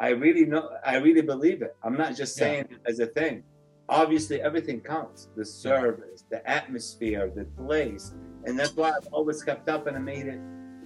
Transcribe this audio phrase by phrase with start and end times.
[0.00, 0.70] I really know.
[0.84, 1.76] I really believe it.
[1.82, 2.76] I'm not just saying yeah.
[2.76, 3.44] it as a thing.
[3.88, 5.28] Obviously, everything counts.
[5.36, 10.00] The service, the atmosphere, the place, and that's why I've always kept up and I
[10.00, 10.40] made it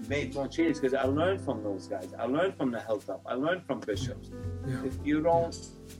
[0.09, 2.13] made more changes because I learned from those guys.
[2.19, 3.23] I learned from the Hilltop.
[3.27, 4.31] I learned from bishops.
[4.67, 4.85] Yeah.
[4.85, 5.57] If you don't,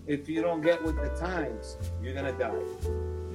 [0.07, 2.55] if you don't get with the times, you're gonna die.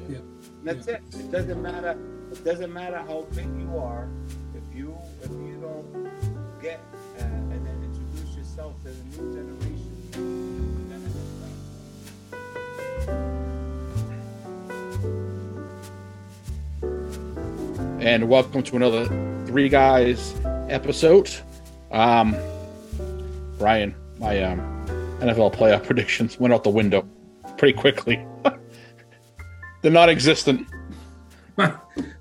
[0.10, 0.20] Yeah.
[0.64, 0.96] That's yeah.
[0.96, 1.02] it.
[1.16, 1.98] It doesn't matter.
[2.32, 4.10] It doesn't matter how big you are.
[4.54, 6.82] If you if you don't get
[7.20, 9.69] uh, and then introduce yourself to the new generation.
[18.02, 19.08] And welcome to another
[19.46, 20.34] Three Guys
[20.70, 21.30] episode.
[21.92, 22.34] Um,
[23.58, 24.60] Ryan, my um,
[25.20, 27.06] NFL playoff predictions went out the window
[27.58, 28.26] pretty quickly.
[29.82, 30.66] They're non-existent.
[31.58, 31.74] Mine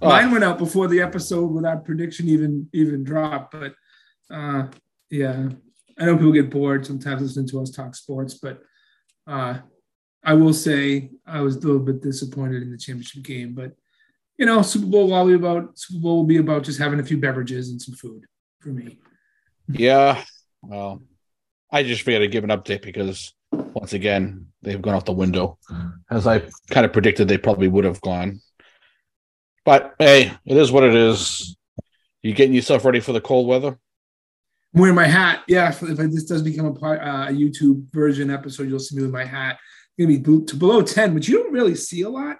[0.02, 3.52] uh, went out before the episode without prediction even even dropped.
[3.52, 3.74] But
[4.34, 4.66] uh,
[5.10, 5.48] yeah,
[5.96, 8.60] I know people get bored sometimes listening to us talk sports, but
[9.28, 9.58] uh,
[10.24, 13.54] I will say I was a little bit disappointed in the championship game.
[13.54, 13.76] But
[14.38, 17.04] you know, Super Bowl will be about Super Bowl will be about just having a
[17.04, 18.24] few beverages and some food
[18.60, 18.98] for me.
[19.68, 20.22] Yeah.
[20.62, 21.02] Well,
[21.70, 25.58] I just figured I'd give an update because once again, they've gone out the window.
[26.10, 28.40] As I kind of predicted they probably would have gone.
[29.64, 31.56] But hey, it is what it is.
[32.22, 33.78] You getting yourself ready for the cold weather?
[34.74, 35.42] I'm wearing my hat.
[35.48, 39.02] Yeah, if, this does become a, part, uh, a YouTube version episode, you'll see me
[39.02, 39.58] with my hat.
[39.96, 42.36] It's gonna be to below 10, but you don't really see a lot.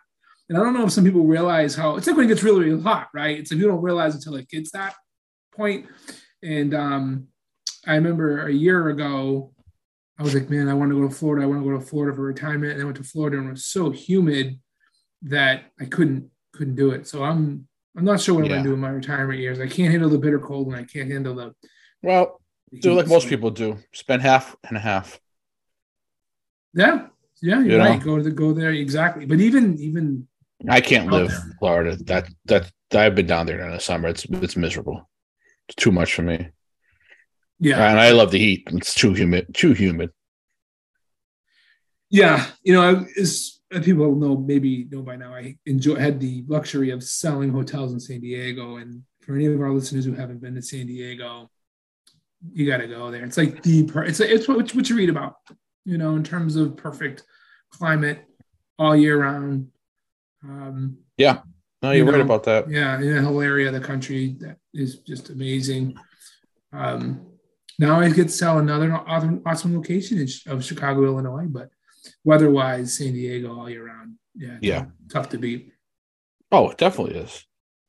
[0.48, 2.64] And I don't know if some people realize how it's like when it gets really,
[2.70, 3.38] really hot, right?
[3.38, 4.94] It's like you don't realize until it gets that
[5.54, 5.86] point.
[6.42, 7.28] And um,
[7.86, 9.52] I remember a year ago,
[10.18, 11.44] I was like, man, I want to go to Florida.
[11.44, 12.72] I want to go to Florida for retirement.
[12.72, 14.58] And I went to Florida and it was so humid
[15.22, 17.06] that I couldn't couldn't do it.
[17.06, 18.52] So I'm I'm not sure what yeah.
[18.52, 19.60] I'm gonna do in my retirement years.
[19.60, 21.54] I can't handle the bitter cold and I can't handle the
[22.02, 22.40] well,
[22.80, 23.78] do like most people do.
[23.92, 25.20] Spend half and a half.
[26.74, 27.06] Yeah.
[27.40, 27.98] Yeah, you're you right.
[27.98, 28.04] Know?
[28.04, 29.24] Go to the go there exactly.
[29.24, 30.26] But even even
[30.68, 31.32] I can't live.
[31.58, 31.96] Florida.
[32.04, 34.08] That that I've been down there in the summer.
[34.08, 35.08] It's it's miserable.
[35.68, 36.48] It's too much for me.
[37.60, 38.68] Yeah, and I love the heat.
[38.72, 39.54] It's too humid.
[39.54, 40.10] Too humid.
[42.10, 46.90] Yeah, you know, as people know, maybe know by now, I enjoy had the luxury
[46.90, 50.54] of selling hotels in San Diego, and for any of our listeners who haven't been
[50.54, 51.50] to San Diego,
[52.52, 53.24] you got to go there.
[53.24, 55.36] It's like the it's it's what what you read about,
[55.84, 57.24] you know, in terms of perfect
[57.70, 58.24] climate
[58.78, 59.68] all year round.
[60.48, 61.40] Um, yeah,
[61.82, 62.70] no, you're you know, right about that.
[62.70, 65.96] Yeah, in a whole area of the country that is just amazing.
[66.72, 67.26] Um,
[67.78, 71.68] now I get to sell another awesome location of Chicago, Illinois, but
[72.24, 74.14] weather-wise, San Diego all year round.
[74.34, 75.72] Yeah, yeah, tough, to beat.
[76.50, 77.44] Oh, it definitely is.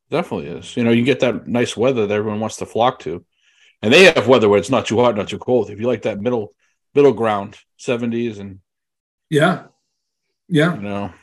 [0.09, 0.75] Definitely is.
[0.75, 3.23] You know, you get that nice weather that everyone wants to flock to,
[3.81, 5.69] and they have weather where it's not too hot, not too cold.
[5.69, 6.53] If you like that middle
[6.93, 8.59] middle ground, seventies and
[9.29, 9.65] yeah,
[10.47, 11.13] yeah, you know,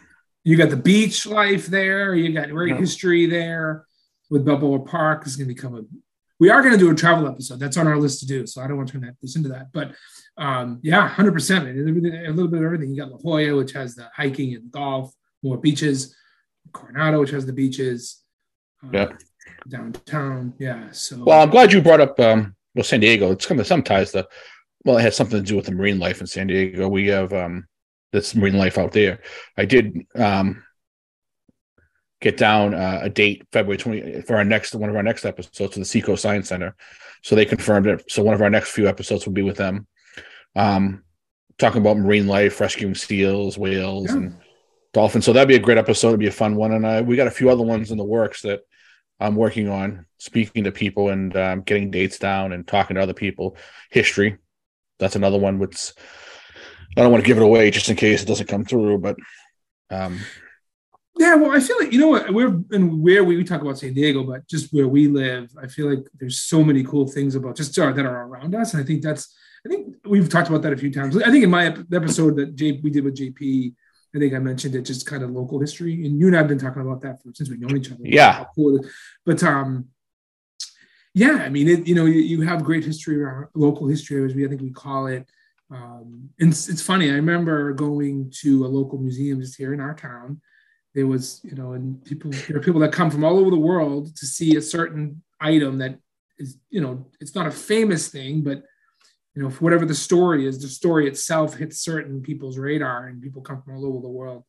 [0.46, 2.14] you got the beach life there.
[2.14, 2.78] You got great yeah.
[2.78, 3.84] history there
[4.30, 5.26] with Balboa Park.
[5.26, 5.82] Is going to become a.
[6.38, 7.58] We are going to do a travel episode.
[7.58, 8.46] That's on our list to do.
[8.46, 9.72] So I don't want to turn that this into that.
[9.72, 9.96] But
[10.36, 11.68] um, yeah, hundred percent.
[11.68, 12.90] A little bit of everything.
[12.90, 15.12] You got La Jolla, which has the hiking and golf,
[15.42, 16.14] more beaches.
[16.72, 18.22] Coronado, which has the beaches.
[18.84, 19.12] Um, yeah.
[19.68, 20.54] Downtown.
[20.58, 20.92] Yeah.
[20.92, 21.24] So.
[21.24, 23.32] Well, I'm glad you brought up um, well San Diego.
[23.32, 24.28] It's kind of some ties to.
[24.84, 26.86] Well, it has something to do with the marine life in San Diego.
[26.86, 27.66] We have um,
[28.12, 29.20] that's marine life out there.
[29.56, 30.62] I did um,
[32.20, 35.74] get down uh, a date February 20 for our next one of our next episodes
[35.74, 36.74] to the Seacoast Science Center.
[37.22, 38.10] So they confirmed it.
[38.10, 39.86] So one of our next few episodes will be with them.
[40.54, 41.02] Um,
[41.58, 44.16] talking about marine life, rescuing seals, whales, yeah.
[44.16, 44.36] and
[44.92, 45.24] dolphins.
[45.24, 46.08] So that'd be a great episode.
[46.08, 46.72] It'd be a fun one.
[46.72, 48.60] And uh, we got a few other ones in the works that
[49.18, 53.14] I'm working on, speaking to people and um, getting dates down and talking to other
[53.14, 53.56] people.
[53.90, 54.36] History.
[54.98, 55.58] That's another one.
[55.58, 55.92] Which
[56.96, 59.16] I don't want to give it away just in case it doesn't come through, but
[59.90, 60.20] um,
[61.18, 63.78] yeah, well, I feel like you know what we're and where we, we talk about
[63.78, 67.34] San Diego, but just where we live, I feel like there's so many cool things
[67.34, 70.62] about just that are around us, and I think that's I think we've talked about
[70.62, 71.16] that a few times.
[71.16, 73.74] I think in my episode that J, we did with JP,
[74.14, 76.58] I think I mentioned it just kind of local history, and you and I've been
[76.58, 78.02] talking about that for, since we've known each other.
[78.04, 78.80] Yeah, cool
[79.24, 79.86] but um,
[81.14, 84.34] yeah, I mean, it, you know, you, you have great history around local history, as
[84.34, 85.26] we I think we call it
[85.70, 87.10] um, and it's, it's funny.
[87.10, 90.40] I remember going to a local museum just here in our town.
[90.94, 93.56] There was, you know, and people there are people that come from all over the
[93.56, 95.98] world to see a certain item that
[96.38, 98.62] is, you know, it's not a famous thing, but
[99.34, 103.42] you know, whatever the story is, the story itself hits certain people's radar, and people
[103.42, 104.44] come from all over the world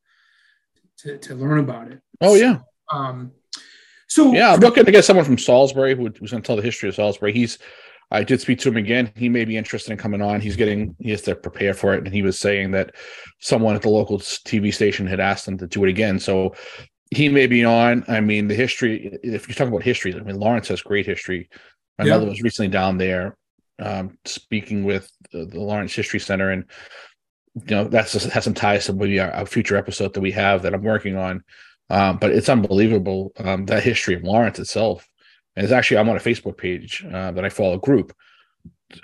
[0.99, 1.99] to, to learn about it.
[2.21, 2.59] Oh yeah.
[2.89, 3.33] Um,
[4.07, 6.61] so yeah, I'm looking to get someone from Salisbury who, was going to tell the
[6.61, 7.33] history of Salisbury.
[7.33, 7.59] He's
[8.09, 9.11] I did speak to him again.
[9.15, 10.39] He may be interested in coming on.
[10.39, 12.95] He's getting he has to prepare for it, and he was saying that
[13.39, 16.19] someone at the local TV station had asked him to do it again.
[16.19, 16.55] So
[17.11, 18.05] he may be on.
[18.07, 19.17] I mean, the history.
[19.23, 21.49] If you talk about history, I mean, Lawrence has great history.
[21.97, 22.13] My Yeah.
[22.13, 23.35] mother was recently down there
[23.79, 26.65] um, speaking with the, the Lawrence History Center, and
[27.55, 30.31] you know that's just has some ties to maybe our, our future episode that we
[30.31, 31.43] have that I'm working on.
[31.89, 35.07] Um, but it's unbelievable um, that history of Lawrence itself.
[35.57, 38.15] And it's actually I'm on a Facebook page uh, that I follow a group.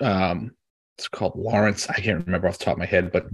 [0.00, 0.52] Um,
[0.96, 1.90] it's called Lawrence.
[1.90, 3.26] I can't remember off the top of my head, but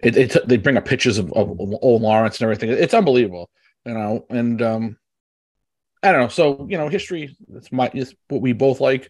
[0.00, 2.70] it, it they bring up pictures of, of old Lawrence and everything.
[2.70, 3.48] It's unbelievable,
[3.86, 4.26] you know.
[4.28, 4.96] And um,
[6.02, 6.28] I don't know.
[6.28, 7.36] So you know, history.
[7.54, 9.08] It's my it's what we both like.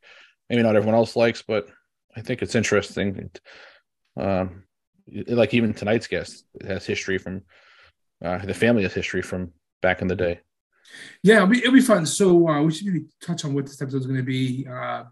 [0.51, 1.67] Maybe not everyone else likes, but
[2.15, 3.31] I think it's interesting.
[4.15, 4.65] Um,
[5.09, 7.45] like even tonight's guest has history from
[8.23, 10.41] uh, the family has history from back in the day.
[11.23, 12.07] Yeah, it'll be, it'll be fun.
[12.07, 14.67] So uh, we should maybe touch on what this episode is going to be.
[14.69, 15.05] Uh,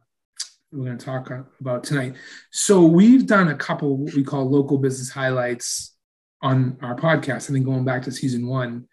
[0.73, 1.31] we're going to talk
[1.61, 2.15] about tonight.
[2.51, 5.95] So we've done a couple what we call local business highlights
[6.41, 7.49] on our podcast.
[7.49, 8.89] and then going back to season one,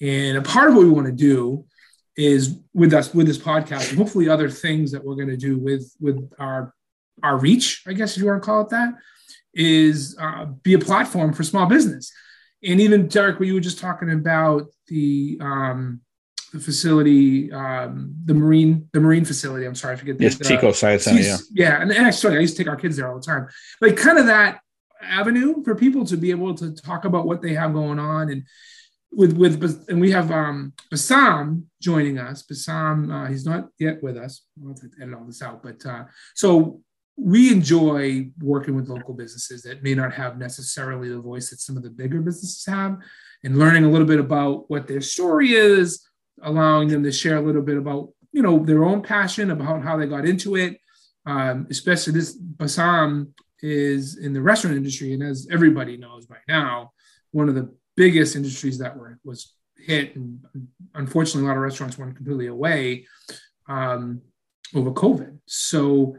[0.00, 1.64] and a part of what we want to do
[2.16, 5.58] is with us with this podcast, and hopefully other things that we're going to do
[5.58, 6.72] with with our
[7.22, 8.94] our reach, I guess if you want to call it that,
[9.54, 12.12] is uh, be a platform for small business.
[12.62, 16.00] And even Derek, what you were just talking about the um,
[16.56, 19.66] the facility, um, the marine, the marine facility.
[19.66, 20.18] I'm sorry, I forget.
[20.18, 21.20] the- Yes, Seacoast Science Center.
[21.20, 21.36] Yeah.
[21.52, 23.48] yeah, and, and actually, I used to take our kids there all the time.
[23.80, 24.60] Like, kind of that
[25.02, 28.42] avenue for people to be able to talk about what they have going on, and
[29.12, 32.42] with with and we have um Bassam joining us.
[32.42, 34.42] Bassam, uh, he's not yet with us.
[34.60, 36.04] I'll have to edit all this out, but uh,
[36.34, 36.80] so
[37.18, 41.74] we enjoy working with local businesses that may not have necessarily the voice that some
[41.76, 42.98] of the bigger businesses have,
[43.44, 46.06] and learning a little bit about what their story is,
[46.42, 49.96] allowing them to share a little bit about you know their own passion about how
[49.96, 50.78] they got into it
[51.26, 56.92] um, especially this Bassam is in the restaurant industry, and as everybody knows by now,
[57.32, 60.38] one of the biggest industries that were was hit, and
[60.94, 63.06] unfortunately, a lot of restaurants went completely away
[63.68, 64.22] um,
[64.74, 65.38] over COVID.
[65.46, 66.16] So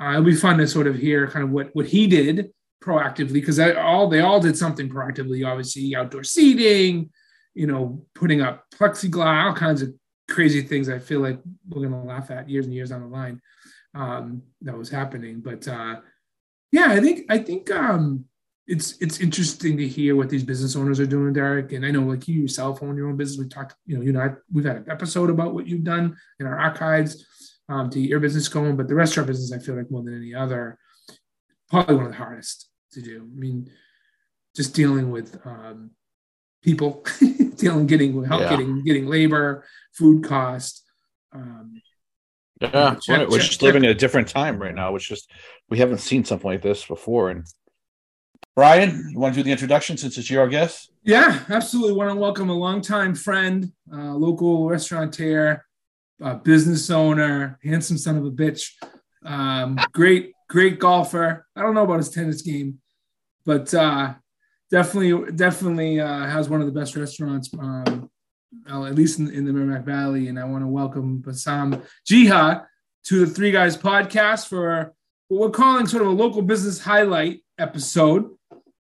[0.00, 2.50] uh, it'll be fun to sort of hear kind of what what he did
[2.82, 5.46] proactively because all they all did something proactively.
[5.46, 7.10] Obviously, outdoor seating,
[7.58, 9.92] you know, putting up plexiglass, all kinds of
[10.28, 10.88] crazy things.
[10.88, 13.42] I feel like we're gonna laugh at years and years down the line
[13.94, 15.40] um, that was happening.
[15.40, 15.96] But uh,
[16.70, 18.26] yeah, I think I think um,
[18.68, 21.72] it's it's interesting to hear what these business owners are doing, Derek.
[21.72, 23.42] And I know, like you yourself own your own business.
[23.42, 26.16] We talked, you know, you know, I, we've had an episode about what you've done
[26.38, 27.26] in our archives
[27.68, 28.76] um, to get your business going.
[28.76, 30.78] But the restaurant business, I feel like more than any other,
[31.68, 33.28] probably one of the hardest to do.
[33.34, 33.68] I mean,
[34.54, 35.90] just dealing with um,
[36.62, 37.04] people,
[37.56, 38.50] dealing getting help Yeah.
[38.50, 40.84] getting getting labor, food cost.
[41.32, 41.80] Um,
[42.60, 44.94] Yeah, Check- we're check- just living in a different time right now.
[44.96, 45.30] It's just
[45.68, 47.30] we haven't seen something like this before.
[47.30, 47.44] And
[48.56, 50.90] Brian, you want to do the introduction since it's your guest?
[51.04, 51.92] Yeah, absolutely.
[51.92, 55.62] Want to welcome a longtime friend, uh, local restaurateur,
[56.20, 58.72] uh, business owner, handsome son of a bitch,
[59.24, 61.46] um, great, great golfer.
[61.54, 62.80] I don't know about his tennis game,
[63.44, 64.14] but uh,
[64.70, 68.10] definitely, definitely uh, has one of the best restaurants, um,
[68.70, 70.28] uh, at least in, in the Merrimack Valley.
[70.28, 72.66] And I want to welcome Bassam Geha
[73.04, 74.94] to the Three Guys podcast for
[75.28, 78.30] what we're calling sort of a local business highlight episode.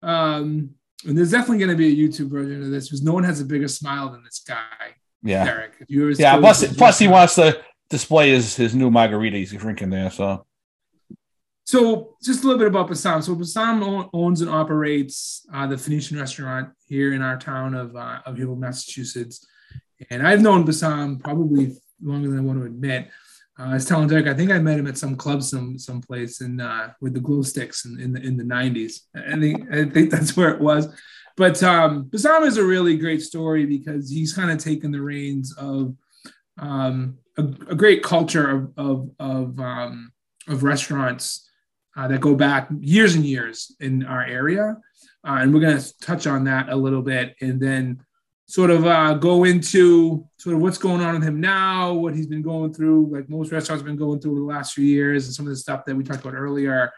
[0.02, 0.72] Um,
[1.06, 3.42] and there's definitely going to be a YouTube version of this because no one has
[3.42, 5.74] a bigger smile than this guy, Yeah, Derek.
[5.80, 6.38] If you ever yeah.
[6.38, 10.12] Plus, plus he wants to display his his new margarita he's drinking there.
[10.12, 10.46] So
[11.72, 13.22] So, just a little bit about Bassam.
[13.22, 18.20] So, Bassam owns and operates uh, the Phoenician restaurant here in our town of uh,
[18.26, 19.48] of Haverhill, Massachusetts.
[20.10, 23.08] And I've known Bassam probably longer than I want to admit.
[23.58, 26.42] Uh, I was telling Derek, I think I met him at some club some someplace
[26.42, 29.04] in uh, with the glow sticks in, in the in the '90s.
[29.16, 30.94] I think I think that's where it was.
[31.38, 35.56] But um, Bassam is a really great story because he's kind of taken the reins
[35.58, 35.96] of
[36.60, 40.12] um, a, a great culture of of of, um,
[40.50, 41.48] of restaurants
[41.98, 44.78] uh, that go back years and years in our area.
[45.28, 48.02] Uh, and we're going to touch on that a little bit and then
[48.52, 52.28] sort of uh, go into sort of what's going on with him now, what he's
[52.28, 55.26] been going through, like most restaurants have been going through over the last few years,
[55.26, 56.92] and some of the stuff that we talked about earlier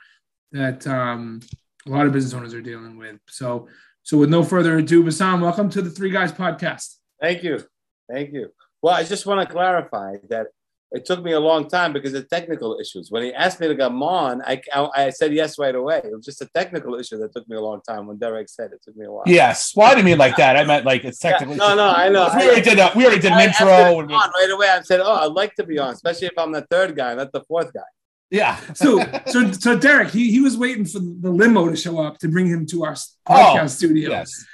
[0.52, 1.42] that um,
[1.86, 3.18] a lot of business owners are dealing with.
[3.28, 3.68] So,
[4.02, 6.96] so with no further ado, Bassam, welcome to the Three Guys podcast.
[7.22, 7.64] Thank you.
[8.12, 8.50] Thank you.
[8.82, 10.48] Well, I just want to clarify that
[10.94, 13.10] it took me a long time because of technical issues.
[13.12, 16.02] When he asked me to come on, I, I, I said yes right away.
[16.04, 18.06] It was just a technical issue that took me a long time.
[18.08, 19.24] When Derek said it, took me a while.
[19.26, 20.56] yes, well, I didn't mean like that.
[20.56, 21.58] I meant like it's Yeah, technically.
[21.58, 22.30] no, no, I know.
[22.36, 22.96] We already did that.
[22.96, 23.68] We already did an I intro.
[23.68, 24.70] him and come on right away.
[24.70, 27.32] I said, "Oh, I'd like to be on, especially if I'm the third guy, not
[27.32, 27.82] the fourth guy."
[28.30, 28.60] Yeah.
[28.74, 32.28] So, so, so Derek, he, he was waiting for the limo to show up to
[32.28, 32.96] bring him to our
[33.30, 34.10] oh, podcast Oh, studio.
[34.10, 34.46] yes.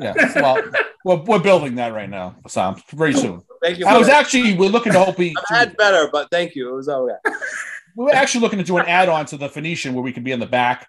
[0.00, 0.14] Yeah.
[0.36, 0.62] Well,
[1.04, 2.76] we're, we're building that right now, Sam.
[2.92, 3.42] Very soon.
[3.62, 3.86] Thank you.
[3.86, 4.20] I was that.
[4.20, 6.68] actually we're looking to hope we I've had better, but thank you.
[6.70, 7.16] It was all right.
[7.96, 10.32] we were actually looking to do an add-on to the Phoenician where we could be
[10.32, 10.86] in the back.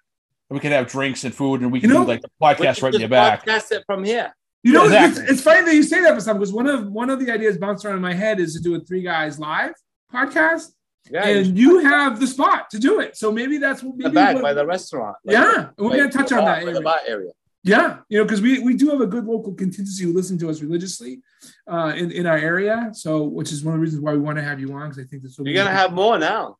[0.50, 2.29] and We could have drinks and food, and we You can know, do like the
[2.41, 3.46] podcast right in your back.
[3.46, 4.34] Podcast it from here.
[4.63, 5.34] You know, Yeah, it's, exactly.
[5.34, 7.57] it's funny that you say that for some because one of one of the ideas
[7.57, 9.72] bounced around in my head is to do a three guys live
[10.13, 10.72] podcast,
[11.10, 13.15] Yeah, and you have the spot to do it.
[13.15, 15.15] So maybe that's what the maybe back what- by the restaurant.
[15.24, 16.74] Yeah, and we're like gonna touch on that by area.
[16.74, 17.31] The bar area.
[17.67, 20.50] Yeah, you know, because we we do have a good local contingency who listen to
[20.50, 21.21] us religiously
[21.69, 22.89] uh, in in our area.
[22.93, 25.03] So, which is one of the reasons why we want to have you on because
[25.03, 26.57] I think this will You're be gonna have more now.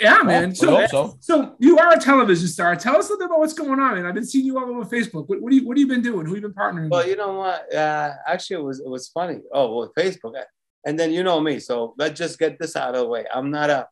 [0.00, 0.50] yeah, man.
[0.50, 1.16] we So, so.
[1.20, 2.76] so you are a television star.
[2.76, 3.98] Tell us a little bit about what's going on.
[3.98, 5.28] And I've been seeing you all over Facebook.
[5.28, 6.26] What, what do you what have you been doing?
[6.26, 6.92] Who you been partnering with?
[6.92, 7.10] Well, with?
[7.10, 7.74] you know what?
[7.74, 9.40] Uh, actually, it was it was funny.
[9.52, 10.34] Oh, well, Facebook,
[10.86, 11.58] and then you know me.
[11.60, 13.24] So let's just get this out of the way.
[13.34, 13.88] I'm not a.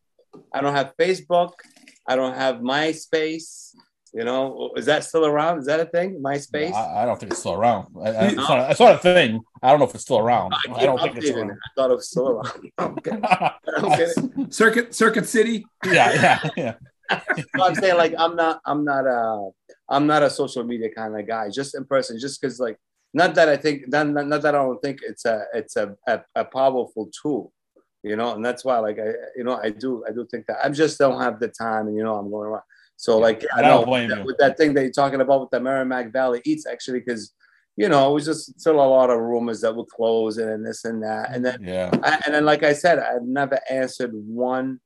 [0.53, 1.51] I don't have Facebook.
[2.07, 3.75] I don't have MySpace.
[4.13, 5.57] You know, is that still around?
[5.57, 6.21] Is that a thing?
[6.21, 6.71] MySpace.
[6.71, 7.87] I, I don't think it's still around.
[7.99, 9.41] I, I, it's, not, it's not a thing.
[9.63, 10.53] I don't know if it's still around.
[10.53, 11.51] I, I, don't think it's updating around.
[11.51, 12.71] I thought it was still around.
[12.77, 13.23] I'm kidding.
[13.25, 14.51] I'm kidding.
[14.51, 15.65] Circuit Circuit City.
[15.85, 16.73] yeah, yeah, yeah.
[17.55, 19.49] No, I'm saying like I'm not I'm not a
[19.89, 21.49] I'm not a social media kind of guy.
[21.49, 22.77] Just in person, just because like
[23.15, 25.95] not that I think not, not, not that I don't think it's a it's a,
[26.07, 27.51] a, a powerful tool,
[28.03, 30.57] you know, and that's why like I you know I do I do think that
[30.63, 32.63] I just don't have the time, and you know I'm going around.
[32.97, 34.25] So like I I don't know blame that- you.
[34.25, 37.33] with that thing that you're talking about with the Merrimack Valley Eats actually because
[37.75, 40.85] you know it was just still a lot of rumors that would close and this
[40.85, 41.89] and that, and then Yeah.
[42.03, 44.79] I, and then, like I said, I've never answered one,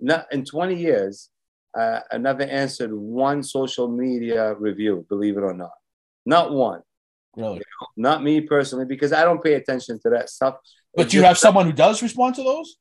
[0.00, 1.30] not in 20 years,
[1.78, 5.72] uh, I never answered one social media review, believe it or not.
[6.24, 6.82] Not one.
[7.36, 7.60] Really.
[7.96, 10.56] Not me personally, because I don't pay attention to that stuff.
[10.94, 12.76] But It you have someone who does respond to those?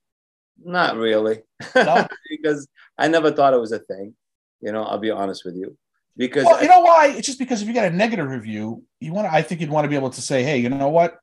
[0.64, 1.42] Not really.
[1.76, 2.08] No?
[2.30, 2.68] because
[2.98, 4.16] I never thought it was a thing.
[4.62, 5.78] You know, I'll be honest with you.
[6.16, 7.14] Because Well, you know why?
[7.16, 9.34] It's just because if you get a negative review, you want to.
[9.34, 11.20] I think you'd want to be able to say, "Hey, you know what?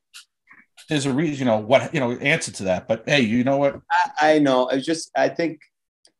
[0.88, 1.38] There's a reason.
[1.40, 1.92] You know what?
[1.92, 3.80] You know, answer to that." But hey, you know what?
[3.90, 4.68] I, I know.
[4.68, 5.60] It's just I think,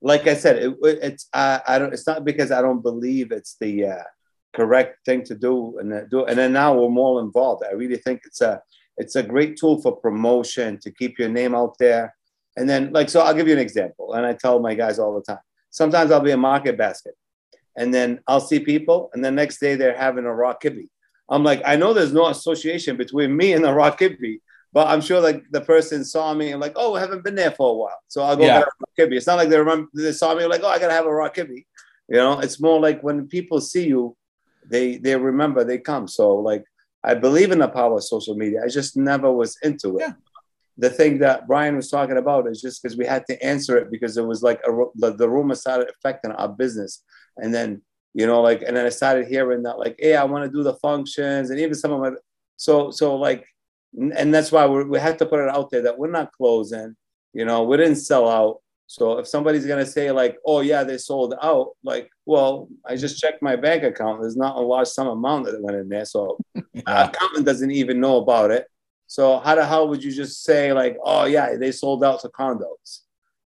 [0.03, 1.93] like I said, it, it's I, I don't.
[1.93, 4.03] It's not because I don't believe it's the uh,
[4.55, 6.25] correct thing to do, and then do.
[6.25, 7.63] And then now we're more involved.
[7.65, 8.61] I really think it's a
[8.97, 12.15] it's a great tool for promotion to keep your name out there.
[12.57, 15.15] And then, like, so I'll give you an example, and I tell my guys all
[15.15, 15.43] the time.
[15.75, 17.15] Sometimes I'll be a market basket,
[17.77, 20.87] and then I'll see people, and the next day they're having a raw kibbe.
[21.29, 24.39] I'm like, I know there's no association between me and the raw kibbe,
[24.73, 27.51] but I'm sure like the person saw me and like, oh, I haven't been there
[27.51, 28.61] for a while, so I'll go Yeah.
[28.61, 29.17] get a raw kibbe.
[29.17, 31.29] It's not like they remember they saw me like, oh, I gotta have a raw
[31.29, 31.65] kibbe.
[32.09, 34.17] You know, it's more like when people see you,
[34.75, 36.07] they they remember, they come.
[36.07, 36.65] So like,
[37.03, 38.61] I believe in the power of social media.
[38.65, 40.03] I just never was into it.
[40.03, 40.13] Yeah.
[40.77, 43.91] The thing that Brian was talking about is just because we had to answer it
[43.91, 47.03] because it was like a, the, the rumor started affecting our business,
[47.37, 50.45] and then you know like and then I started hearing that like, hey, I want
[50.45, 52.11] to do the functions and even some of my
[52.57, 53.47] so so like
[53.97, 56.97] and that's why we we had to put it out there that we're not closing.
[57.33, 58.61] You know, we didn't sell out.
[58.87, 63.19] So if somebody's gonna say like, "Oh yeah, they sold out," like, well, I just
[63.19, 64.21] checked my bank account.
[64.21, 66.39] There's not a large sum amount that went in there, so
[66.75, 67.09] Yeah.
[67.09, 68.67] accountant doesn't even know about it.
[69.07, 72.29] So how the hell would you just say like, "Oh yeah, they sold out to
[72.29, 73.01] condos,"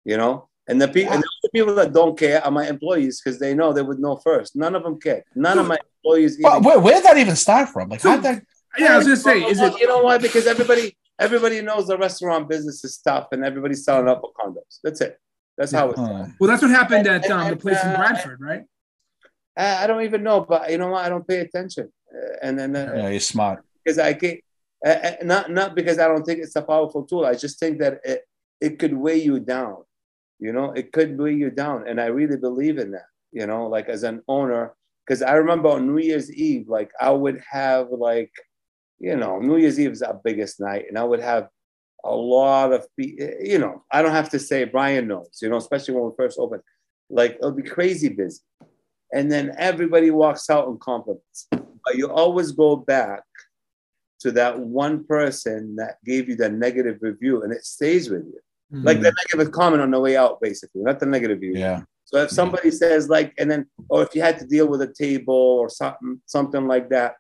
[0.05, 0.49] you know?
[0.71, 3.73] And the, pe- and the people that don't care are my employees because they know
[3.73, 4.55] they would know first.
[4.55, 5.25] None of them care.
[5.35, 6.39] None of my employees.
[6.43, 7.89] Well, where, where did that even start from?
[7.89, 8.43] Like, how did that?
[8.79, 9.79] Yeah, I was gonna say, is it?
[9.81, 10.19] you know why?
[10.19, 14.79] Because everybody everybody knows the restaurant business is tough, and everybody's selling up for condos.
[14.85, 15.19] That's it.
[15.57, 15.99] That's how it's.
[15.99, 16.27] Huh.
[16.39, 18.63] Well, that's what happened at And- um, the and, place in uh, Bradford, right?
[19.57, 21.05] I, I don't even know, but you know what?
[21.05, 23.65] I don't pay attention, uh, and then uh, Yeah, you're smart.
[23.83, 24.41] because I can't.
[24.85, 27.27] Uh, uh, not not because I don't think it's a powerful tool.
[27.27, 28.23] I just think that it
[28.61, 29.79] it could weigh you down.
[30.39, 33.07] You know, it could weigh you down, and I really believe in that.
[33.33, 37.11] You know, like as an owner, because I remember on New Year's Eve, like I
[37.11, 38.31] would have like,
[39.01, 41.49] you know, New Year's Eve is our biggest night, and I would have
[42.05, 42.87] a lot of.
[42.97, 45.41] You know, I don't have to say Brian knows.
[45.43, 46.63] You know, especially when we first opened,
[47.11, 48.43] like it'll be crazy busy,
[49.13, 53.25] and then everybody walks out in compliments, but you always go back
[54.21, 58.41] to that one person that gave you the negative review and it stays with you.
[58.71, 61.59] Like the negative comment on the way out, basically, not the negative review.
[61.59, 61.83] Yeah.
[62.05, 64.93] So if somebody says like, and then, or if you had to deal with a
[64.93, 67.15] table or something, something like that,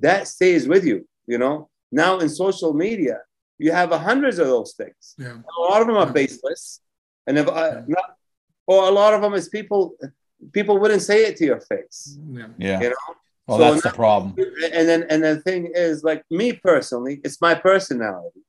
[0.00, 1.06] that stays with you.
[1.26, 1.68] You know.
[1.92, 3.20] Now in social media,
[3.58, 5.14] you have hundreds of those things.
[5.16, 5.36] yeah.
[5.56, 6.80] A lot of them are baseless,
[7.28, 8.16] and if uh, not,
[8.66, 9.94] or a lot of them is people.
[10.52, 12.18] People wouldn't say it to your face.
[12.30, 12.48] yeah.
[12.58, 12.80] Yeah.
[12.80, 13.14] You know?
[13.46, 14.34] Well, So that's the problem.
[14.38, 18.40] and then and the thing is like me personally it's my personality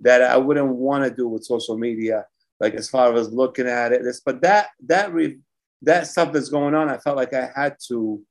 [0.00, 2.26] that i wouldn't want to do with social media
[2.60, 4.02] like as far as looking at it.
[4.02, 5.38] This, but that that re,
[5.82, 8.22] that stuff that's going on, I felt like I had to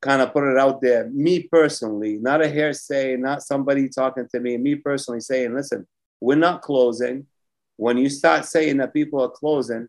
[0.00, 1.10] kind of put it out there.
[1.10, 4.56] Me personally, not a hearsay, not somebody talking to me.
[4.56, 5.86] Me personally saying, listen,
[6.20, 7.26] we're not closing.
[7.76, 9.88] When you start saying that people are closing,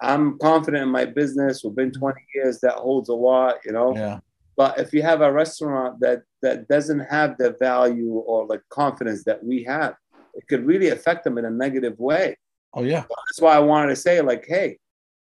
[0.00, 1.62] I'm confident in my business.
[1.64, 2.00] We've been mm-hmm.
[2.00, 2.60] 20 years.
[2.60, 3.96] That holds a lot, you know.
[3.96, 4.20] Yeah.
[4.56, 9.24] But if you have a restaurant that that doesn't have the value or like confidence
[9.24, 9.94] that we have,
[10.34, 12.36] it could really affect them in a negative way.
[12.74, 13.02] Oh yeah.
[13.02, 14.78] So that's why I wanted to say, like, hey,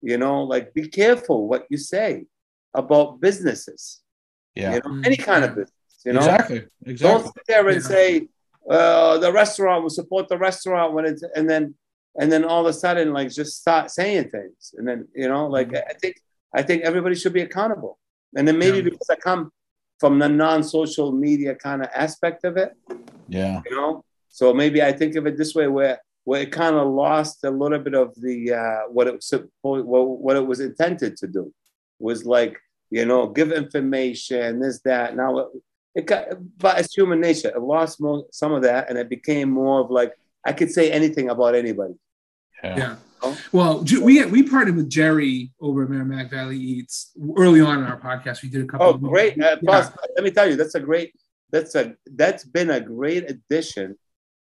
[0.00, 2.26] you know, like be careful what you say
[2.74, 4.00] about businesses.
[4.54, 4.74] Yeah.
[4.74, 5.72] You know, any kind of business.
[6.04, 6.64] You know, exactly.
[6.84, 7.08] Exactly.
[7.08, 7.88] don't sit there and Yeah.
[7.88, 8.28] say
[8.68, 11.74] uh, the restaurant will support the restaurant when it's and then
[12.20, 15.46] and then all of a sudden like just start saying things and then you know
[15.46, 16.16] like I think
[16.54, 17.98] I think everybody should be accountable
[18.36, 18.82] and then maybe Yeah.
[18.84, 19.50] because I come
[20.00, 22.72] from the non-social media kind of aspect of it
[23.28, 23.60] Yeah.
[23.68, 26.86] you know so maybe I think of it this way where where it kind of
[26.88, 30.60] lost a little bit of the uh, what it was supposed what, what it was
[30.60, 31.52] intended to do
[31.98, 32.58] was like
[32.90, 35.48] you know give information this that now it,
[35.94, 36.24] it got
[36.58, 39.90] but it's human nature it lost mo- some of that and it became more of
[39.90, 40.12] like
[40.44, 41.94] I could say anything about anybody
[42.64, 42.76] Yeah.
[42.76, 42.96] Yeah.
[43.52, 48.00] Well, we we partnered with Jerry over at Merrimack Valley Eats early on in our
[48.00, 48.42] podcast.
[48.42, 48.86] We did a couple.
[48.86, 49.88] oh of great uh, Yeah.
[50.16, 51.14] let me tell you that's a great
[51.50, 53.96] that's a that's been a great addition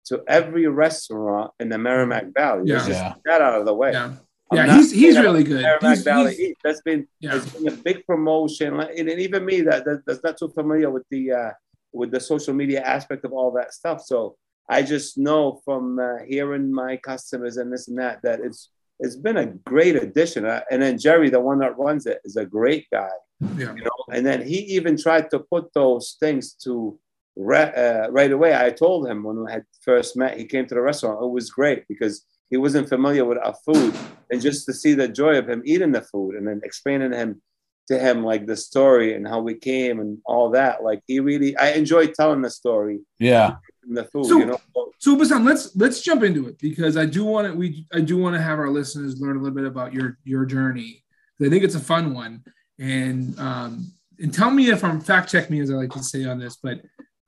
[0.05, 2.77] to every restaurant in the Merrimack Valley Yeah.
[2.77, 3.13] Just Yeah.
[3.25, 4.05] that out of the way Yeah,
[4.51, 5.61] I'm yeah, he's he's really good.
[5.61, 6.61] Merrimack He's- Valley he's- Eats.
[6.63, 10.23] That's been yeah, it's been a big promotion, and, and even me that, that that's
[10.23, 11.51] not too familiar with the uh,
[11.93, 14.01] with the social media aspect of all that stuff.
[14.01, 14.35] So
[14.71, 18.69] I just know from uh, hearing my customers and this and that that it's
[19.01, 20.45] it's been a great addition.
[20.45, 23.09] Uh, and then Jerry, the one that runs it, is a great guy,
[23.57, 23.99] yeah, you know.
[24.13, 26.97] And then he even tried to put those things to
[27.35, 28.55] re- uh, right away.
[28.55, 31.21] I told him when we had first met, he came to the restaurant.
[31.21, 33.93] It was great because he wasn't familiar with our food,
[34.31, 37.17] and just to see the joy of him eating the food and then explaining to
[37.17, 37.41] him
[37.91, 40.83] to him like the story and how we came and all that.
[40.83, 43.55] Like he really, I enjoyed telling the story Yeah.
[43.87, 44.25] and the food.
[44.25, 47.47] So- you know, So, So, Bassam, let's let's jump into it because I do want
[47.47, 50.17] to we I do want to have our listeners learn a little bit about your
[50.23, 51.03] your journey.
[51.43, 52.43] I think it's a fun one,
[52.77, 56.23] and um, and tell me if I'm fact check me as I like to say
[56.25, 56.77] on this, but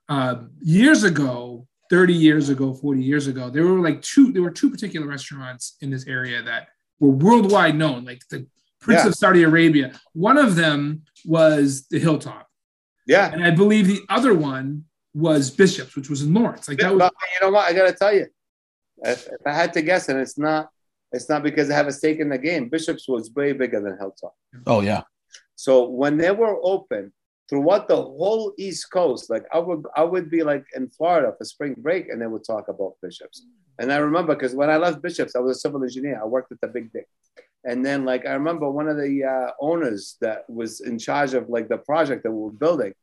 [0.07, 4.51] um, years ago, thirty years ago, forty years ago, there were like two there were
[4.61, 6.67] two particular restaurants in this area that
[6.99, 8.45] were worldwide known, like the
[8.83, 9.07] Prince Yeah.
[9.07, 9.99] of Saudi Arabia.
[10.13, 12.47] One of them was the Hilltop,
[13.07, 13.31] yeah.
[13.31, 16.67] and I believe the other one was Bishop's, which was in Lawrence.
[16.67, 17.69] Like that was you know what?
[17.69, 18.27] I gotta tell you,
[19.03, 20.69] if, if I had to guess, and it's not,
[21.11, 22.69] it's not because I have a stake in the game.
[22.69, 24.35] Bishops was way bigger than Hilltop.
[24.67, 25.03] Oh yeah.
[25.55, 27.13] So when they were open
[27.49, 31.45] throughout the whole East Coast, like I would, I would be like in Florida for
[31.45, 33.45] spring break, and they would talk about Bishops.
[33.79, 36.19] And I remember because when I left Bishops, I was a civil engineer.
[36.21, 37.05] I worked at the Big Dig.
[37.65, 41.49] And then, like, I remember one of the uh, owners that was in charge of
[41.49, 42.93] like the project that we were building,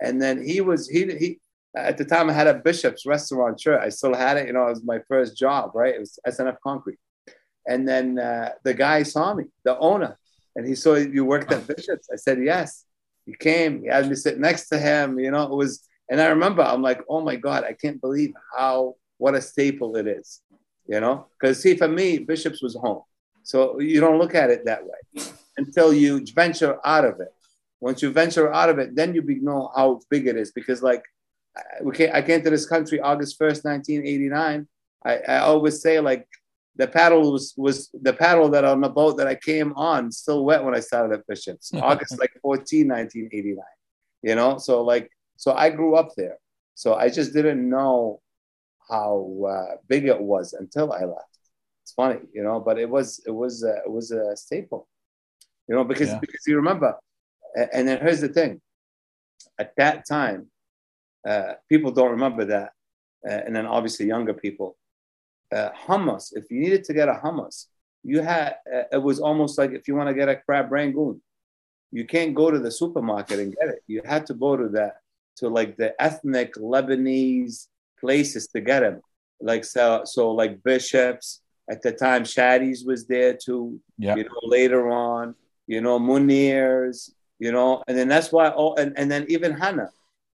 [0.00, 1.40] and then he was he he
[1.76, 3.80] at the time I had a Bishop's restaurant shirt.
[3.80, 4.46] I still had it.
[4.46, 5.94] You know, it was my first job, right?
[5.94, 6.98] It was SNF Concrete.
[7.66, 10.18] And then uh, the guy saw me, the owner,
[10.56, 12.08] and he saw you worked at Bishop's.
[12.12, 12.84] I said yes.
[13.26, 13.82] He came.
[13.82, 15.18] He had me sit next to him.
[15.18, 15.86] You know, it was.
[16.10, 19.96] And I remember, I'm like, oh my god, I can't believe how what a staple
[19.96, 20.40] it is.
[20.88, 23.02] You know, because see, for me, Bishop's was home.
[23.42, 25.24] So you don't look at it that way
[25.56, 27.28] until you venture out of it.
[27.80, 30.52] Once you venture out of it, then you know how big it is.
[30.52, 31.02] Because like,
[31.56, 34.68] I- we came, I came to this country August first, nineteen eighty nine.
[35.04, 36.28] I, I always say like
[36.76, 40.44] the paddle was was the paddle that on the boat that I came on still
[40.44, 41.72] wet when I started at Bishop's.
[41.82, 43.56] August like 14, 1989.
[44.22, 46.36] You know, so like so I grew up there.
[46.74, 48.20] So I just didn't know
[48.88, 51.29] how uh, big it was until I left.
[51.90, 54.86] It's funny, you know, but it was it was uh, it was a staple,
[55.66, 56.20] you know, because Yeah.
[56.20, 56.94] because you remember,
[57.72, 58.60] and then here's the thing,
[59.58, 60.50] at that time,
[61.28, 62.70] uh, people don't remember that,
[63.28, 64.76] uh, and then obviously younger people,
[65.52, 66.32] uh, hummus.
[66.32, 67.66] If you needed to get a hummus,
[68.04, 71.20] you had uh, it was almost like if you want to get a crab rangoon,
[71.90, 73.82] you can't go to the supermarket and get it.
[73.88, 74.98] You had to go to that
[75.38, 77.66] to like the ethnic Lebanese
[77.98, 79.00] places to get them.
[79.40, 81.40] Like so, so like Bishops
[81.70, 83.80] at the time, Shaddy's was there too.
[83.98, 84.16] Yeah.
[84.16, 85.34] You know, later on,
[85.66, 88.52] you know, Munir's, you know, and then that's why.
[88.56, 89.90] Oh, and, and then even Hannah,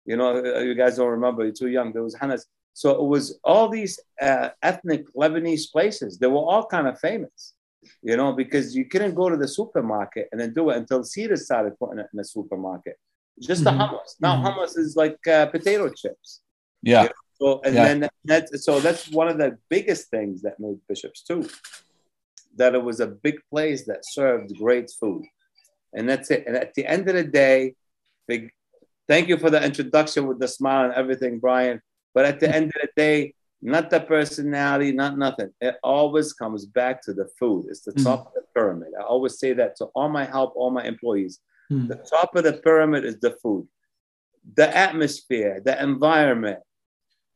[0.06, 1.42] you know, uh, you guys don't remember.
[1.44, 1.92] You're too young.
[1.92, 2.46] There was Hannah's.
[2.72, 6.18] So it was all these uh, ethnic Lebanese places.
[6.18, 7.54] They were all kind of famous,
[8.02, 11.36] you know, because you couldn't go to the supermarket and then do it until Cedar
[11.36, 12.96] started putting it in the supermarket.
[13.40, 13.64] Just Mhm.
[13.64, 14.10] the hummus.
[14.20, 14.44] Now Mhm.
[14.44, 16.40] hummus is like uh, potato chips.
[16.82, 17.08] Yeah.
[17.44, 17.84] So and Yeah.
[17.84, 21.48] then that's so that's one of the biggest things that made bishops too.
[22.56, 25.24] that it was a big place that served great food.
[25.92, 26.44] And that's it.
[26.46, 27.74] And at the end of the day,
[28.28, 28.50] big,
[29.08, 31.82] thank you for the introduction with the smile and everything, Brian.
[32.14, 35.50] But at the end of the day, not the personality, not nothing.
[35.60, 37.66] It always comes back to the food.
[37.68, 38.04] It's the mm-hmm.
[38.04, 38.92] top of the pyramid.
[38.96, 41.40] I always say that to all my help, all my employees.
[41.72, 41.88] Mm-hmm.
[41.88, 43.66] The top of the pyramid is the food,
[44.54, 46.60] the atmosphere, the environment.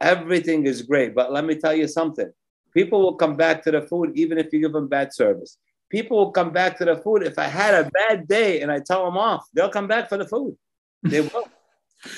[0.01, 1.15] Everything is great.
[1.15, 2.31] But let me tell you something
[2.75, 5.59] people will come back to the food even if you give them bad service.
[5.91, 7.23] People will come back to the food.
[7.23, 10.19] If I had a bad day and I tell them off, they'll come back for
[10.19, 10.57] the food.
[11.03, 11.49] They will.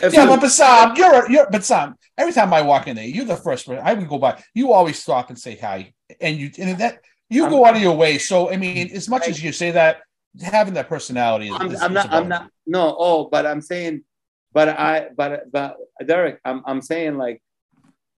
[0.03, 1.95] If yeah, but Bassam, you're you're but Sam.
[2.19, 3.83] Every time I walk in there, you're the first person.
[3.83, 4.43] I would go by.
[4.53, 7.81] You always stop and say hi, and you and that you I'm, go out of
[7.81, 8.19] your way.
[8.19, 10.03] So I mean, as much as you say that,
[10.43, 11.57] having that personality is.
[11.59, 12.13] I'm, is, I'm is not.
[12.13, 12.51] I'm not.
[12.67, 12.95] No.
[12.99, 14.03] Oh, but I'm saying,
[14.53, 17.43] but I, but but Derek, I'm I'm saying like,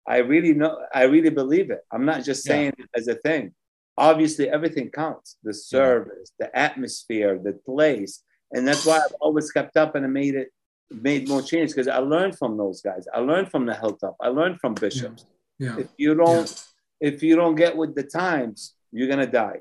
[0.06, 0.78] I really know.
[0.92, 1.80] I really believe it.
[1.92, 2.84] I'm not just saying yeah.
[2.84, 3.54] it as a thing.
[3.96, 5.36] Obviously, everything counts.
[5.42, 6.46] The service, yeah.
[6.46, 10.48] the atmosphere, the place, and that's why I've always kept up and I made it
[10.90, 13.06] made more change because I learned from those guys.
[13.14, 14.16] I learned from the Hilltop.
[14.20, 15.24] I learned from bishops.
[15.58, 15.78] Yeah.
[15.78, 16.66] If you don't,
[17.00, 17.08] yeah.
[17.08, 19.60] if you don't get with the times, you're gonna die.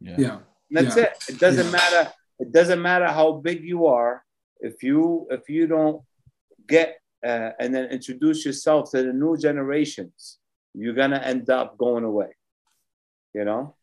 [0.00, 0.14] Yeah.
[0.18, 0.38] yeah.
[0.70, 1.12] That's it.
[1.28, 2.12] It doesn't matter.
[2.38, 4.24] It doesn't matter how big you are.
[4.60, 6.02] If you if you don't
[6.66, 10.38] get uh, and then introduce yourself to the new generations,
[10.74, 12.28] you're gonna end up going away.
[13.34, 13.74] You know.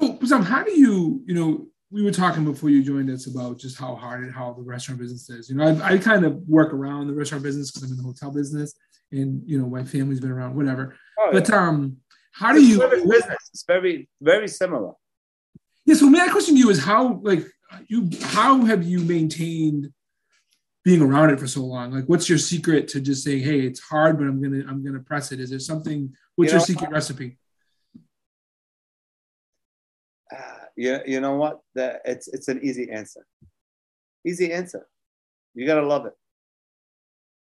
[0.00, 3.58] So, Sam, how do you you know we were talking before you joined us about
[3.58, 5.48] just how hard and how the restaurant business is.
[5.48, 8.02] You know, I, I kind of work around the restaurant business because I'm in the
[8.02, 8.74] hotel business,
[9.12, 10.96] and you know, my family's been around, whatever.
[11.18, 11.68] Oh, but yeah.
[11.68, 11.98] um,
[12.32, 12.80] how do you?
[12.80, 13.50] Business.
[13.52, 14.92] It's very very similar.
[15.84, 15.94] Yeah.
[15.94, 17.46] So my question to you is how like
[17.88, 19.92] you how have you maintained
[20.86, 21.90] being around it for so long?
[21.90, 25.00] Like, what's your secret to just saying, "Hey, it's hard, but I'm gonna I'm gonna
[25.00, 25.40] press it"?
[25.40, 26.14] Is there something?
[26.36, 27.38] What's you your secret recipe?
[30.32, 31.60] Uh, you, you know what?
[31.74, 33.26] That it's it's an easy answer.
[34.24, 34.86] Easy answer.
[35.54, 36.14] You gotta love it.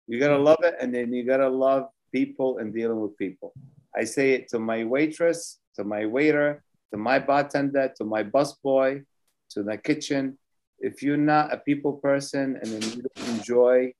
[0.08, 0.50] You gotta hmm.
[0.50, 3.52] love it, and then you gotta love people and dealing with people.
[3.94, 9.04] I say it to my waitress, to my waiter, to my bartender, to my busboy,
[9.50, 10.36] to the kitchen.
[10.80, 13.92] If you're not a people person and then you don't enjoy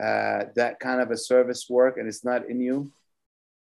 [0.00, 2.90] uh, that kind of a service work and it's not in you,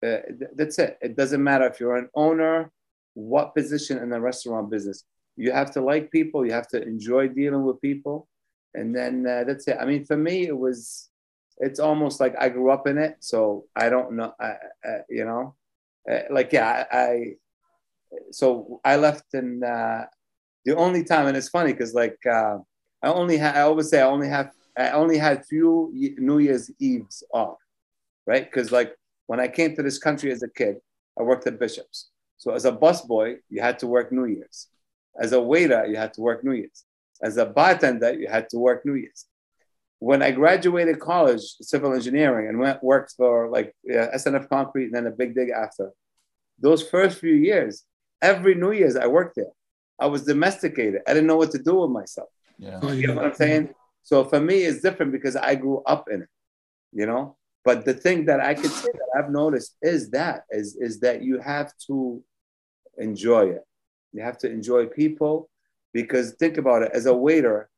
[0.05, 0.99] uh, th- that's it.
[1.01, 2.71] It doesn't matter if you're an owner
[3.15, 5.05] what position in the restaurant business.
[5.37, 8.29] You have to like people, you have to enjoy dealing with people.
[8.75, 9.77] And then uh, that's it.
[9.81, 11.09] I mean, for me, it was,
[11.59, 13.17] it's almost like I grew up in it.
[13.21, 14.55] So I don't know, I,
[14.87, 15.55] uh, you know,
[16.11, 17.35] uh, like, yeah, I, I,
[18.31, 19.63] so I left in
[20.65, 22.59] the only time, and it's funny because like, uh,
[23.03, 26.71] I only had, I always say I only have, I only had few New Year's
[26.79, 27.59] Eves off,
[28.27, 28.45] right?
[28.45, 28.95] Because like
[29.27, 30.77] when I came to this country as a kid,
[31.19, 32.11] I worked at Bishop's.
[32.39, 34.69] So as a busboy, you had to work New Year's.
[35.21, 36.85] As a waiter, you had to work New Year's.
[37.23, 39.27] As a bartender, you had to work New Year's.
[39.99, 44.95] When I graduated college, civil engineering, and went worked for like uh, SNF Concrete and
[44.95, 45.91] then a big dig after,
[46.61, 47.85] those first few years,
[48.23, 49.53] every New Year's I worked there.
[49.99, 51.03] I was domesticated.
[51.07, 52.29] I didn't know what to do with myself.
[52.59, 52.81] Yeah.
[52.83, 53.75] Oh, you know what I'm saying?
[54.03, 56.29] So for me, it's different because I grew up in it,
[56.93, 57.37] you know?
[57.65, 61.23] But the thing that I could say that I've noticed is that is, is that
[61.23, 62.23] you have to
[62.97, 63.65] enjoy it.
[64.13, 65.51] You have to enjoy people
[65.93, 67.69] because think about it as a waiter,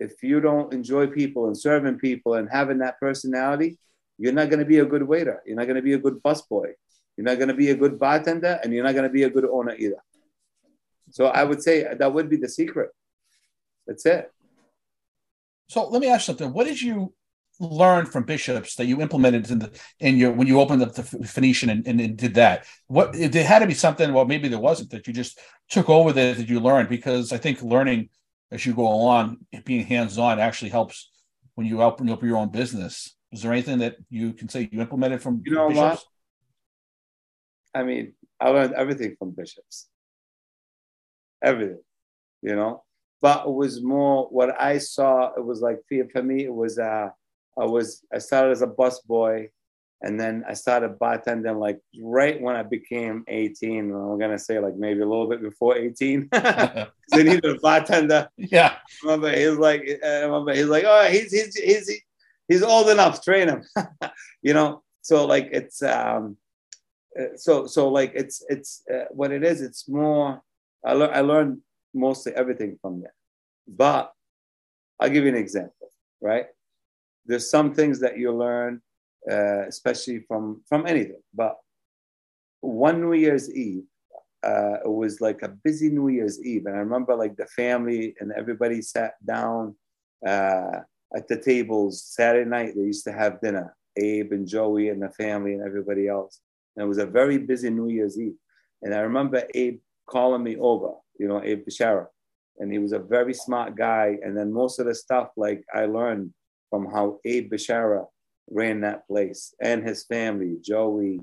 [0.00, 3.78] if you don't enjoy people and serving people and having that personality,
[4.18, 5.42] you're not going to be a good waiter.
[5.46, 6.72] You're not going to be a good busboy.
[7.16, 9.30] You're not going to be a good bartender and you're not going to be a
[9.30, 10.02] good owner either.
[11.14, 12.90] So I would say that would be the secret.
[13.86, 14.32] That's it.
[15.68, 16.52] So let me ask something.
[16.52, 17.14] What did you
[17.60, 21.04] learn from bishops that you implemented in the in your when you opened up the
[21.04, 22.66] Phoenician and, and, and did that?
[22.88, 25.38] What there had to be something, well, maybe there wasn't that you just
[25.70, 28.08] took over that that you learned because I think learning
[28.50, 31.12] as you go along, being hands-on actually helps
[31.54, 33.14] when you open up your own business.
[33.30, 36.04] Is there anything that you can say you implemented from you know bishops?
[37.72, 37.80] what?
[37.80, 39.88] I mean, I learned everything from bishops.
[41.44, 41.82] Everything,
[42.42, 42.82] you know.
[43.20, 45.32] But it was more what I saw.
[45.36, 45.78] It was like
[46.12, 47.10] for me, it was uh
[47.58, 49.50] I was I started as a bus boy,
[50.02, 53.90] and then I started bartending like right when I became 18.
[53.90, 56.28] I'm gonna say like maybe a little bit before 18.
[56.32, 56.88] they
[57.22, 58.28] needed a bartender.
[58.36, 58.76] Yeah.
[58.76, 62.00] I remember he's like, I remember he's like, oh, he's he's he's
[62.48, 63.22] he's old enough.
[63.24, 63.64] Train him.
[64.42, 64.82] you know.
[65.02, 66.36] So like it's um,
[67.18, 69.60] uh, so so like it's it's uh, what it is.
[69.62, 70.42] It's more.
[70.84, 71.60] I learned I learned
[71.94, 73.14] mostly everything from there,
[73.66, 74.12] but
[75.00, 75.88] I'll give you an example.
[76.20, 76.46] Right
[77.26, 78.80] there's some things that you learn,
[79.30, 81.22] uh, especially from from anything.
[81.32, 81.56] But
[82.60, 83.84] one New Year's Eve,
[84.42, 88.14] uh, it was like a busy New Year's Eve, and I remember like the family
[88.20, 89.74] and everybody sat down
[90.26, 90.80] uh,
[91.16, 92.74] at the tables Saturday night.
[92.74, 96.40] They used to have dinner, Abe and Joey and the family and everybody else.
[96.76, 98.34] And it was a very busy New Year's Eve.
[98.82, 102.06] And I remember Abe calling me over, you know, Abe Bashara.
[102.58, 104.18] And he was a very smart guy.
[104.22, 106.32] And then most of the stuff, like I learned
[106.70, 108.06] from how Abe Bashara
[108.50, 111.20] ran that place and his family, Joey,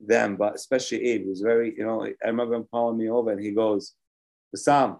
[0.00, 3.40] them, but especially Abe was very, you know, I remember him calling me over and
[3.40, 3.94] he goes,
[4.54, 4.98] Sam,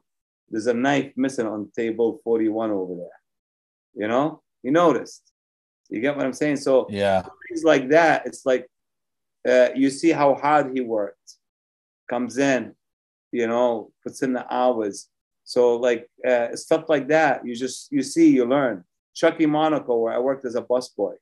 [0.49, 3.21] there's a knife missing on table 41 over there.
[3.95, 5.33] You know, he noticed.
[5.89, 6.57] You get what I'm saying?
[6.57, 8.67] So yeah, things like that, it's like
[9.47, 11.37] uh, you see how hard he worked,
[12.09, 12.75] comes in,
[13.33, 15.09] you know, puts in the hours.
[15.45, 18.85] So like uh, stuff like that, you just you see, you learn.
[19.15, 21.15] Chucky Monaco, where I worked as a busboy,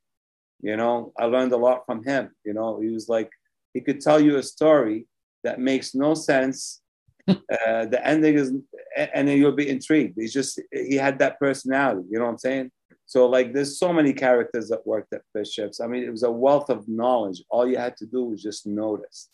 [0.63, 2.31] you know, I learned a lot from him.
[2.45, 3.31] You know, he was like
[3.73, 5.07] he could tell you a story
[5.45, 6.83] that makes no sense.
[7.29, 7.37] uh,
[7.87, 8.53] the ending is,
[8.97, 10.15] and then you'll be intrigued.
[10.19, 12.09] He's just he had that personality.
[12.11, 12.71] You know what I'm saying?
[13.07, 15.81] So like, there's so many characters that worked at Bishops.
[15.81, 17.43] I mean, it was a wealth of knowledge.
[17.51, 19.29] All you had to do was just notice,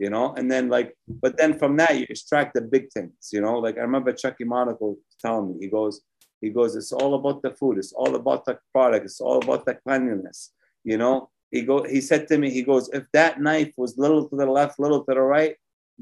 [0.00, 0.34] you know.
[0.36, 3.58] And then like, but then from that you extract the big things, you know.
[3.58, 6.00] Like I remember Chucky Monaco telling me, he goes,
[6.40, 7.76] he goes, it's all about the food.
[7.76, 9.04] It's all about the product.
[9.04, 11.28] It's all about the cleanliness, you know.
[11.50, 14.46] He go, he said to me, he goes, if that knife was little to the
[14.46, 15.56] left, little to the right,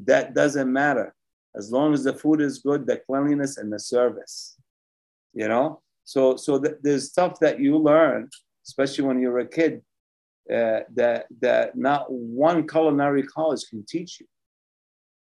[0.05, 1.15] that doesn't matter.
[1.57, 4.57] As long as the food is good, the cleanliness and the service,
[5.35, 5.81] you know.
[6.05, 8.31] So, so th- there's stuff that you learn,
[8.65, 9.83] especially when you're a kid,
[10.53, 14.27] uh, that that not one culinary college can teach you.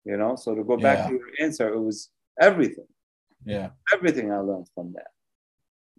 [0.04, 0.36] You know.
[0.36, 1.08] So to go back Yeah.
[1.08, 2.86] to your answer, it was everything.
[3.44, 3.70] Yeah.
[3.92, 5.08] Everything I learned from that.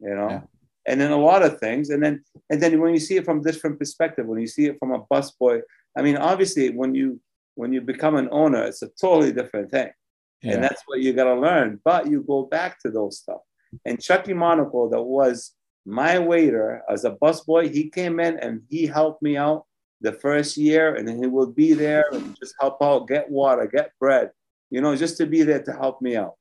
[0.01, 0.29] You know.
[0.29, 0.41] Yeah.
[0.87, 3.41] And then a lot of things, and then and then when you see it from
[3.41, 5.61] different perspective, when you see it from a busboy,
[5.97, 7.19] I mean, obviously, when you
[7.55, 9.89] when you become an owner, it's a totally different thing
[10.53, 11.79] and that's what you got to learn.
[11.83, 13.41] But you go back to those stuff.
[13.85, 15.53] And Chucky Monaco, that was
[15.85, 19.65] my waiter as a busboy, he came in and he helped me out
[20.01, 23.91] the first year, and he would be there and just help out, get water, get
[23.99, 24.29] bread,
[24.69, 26.35] you know, just to be there to help me out,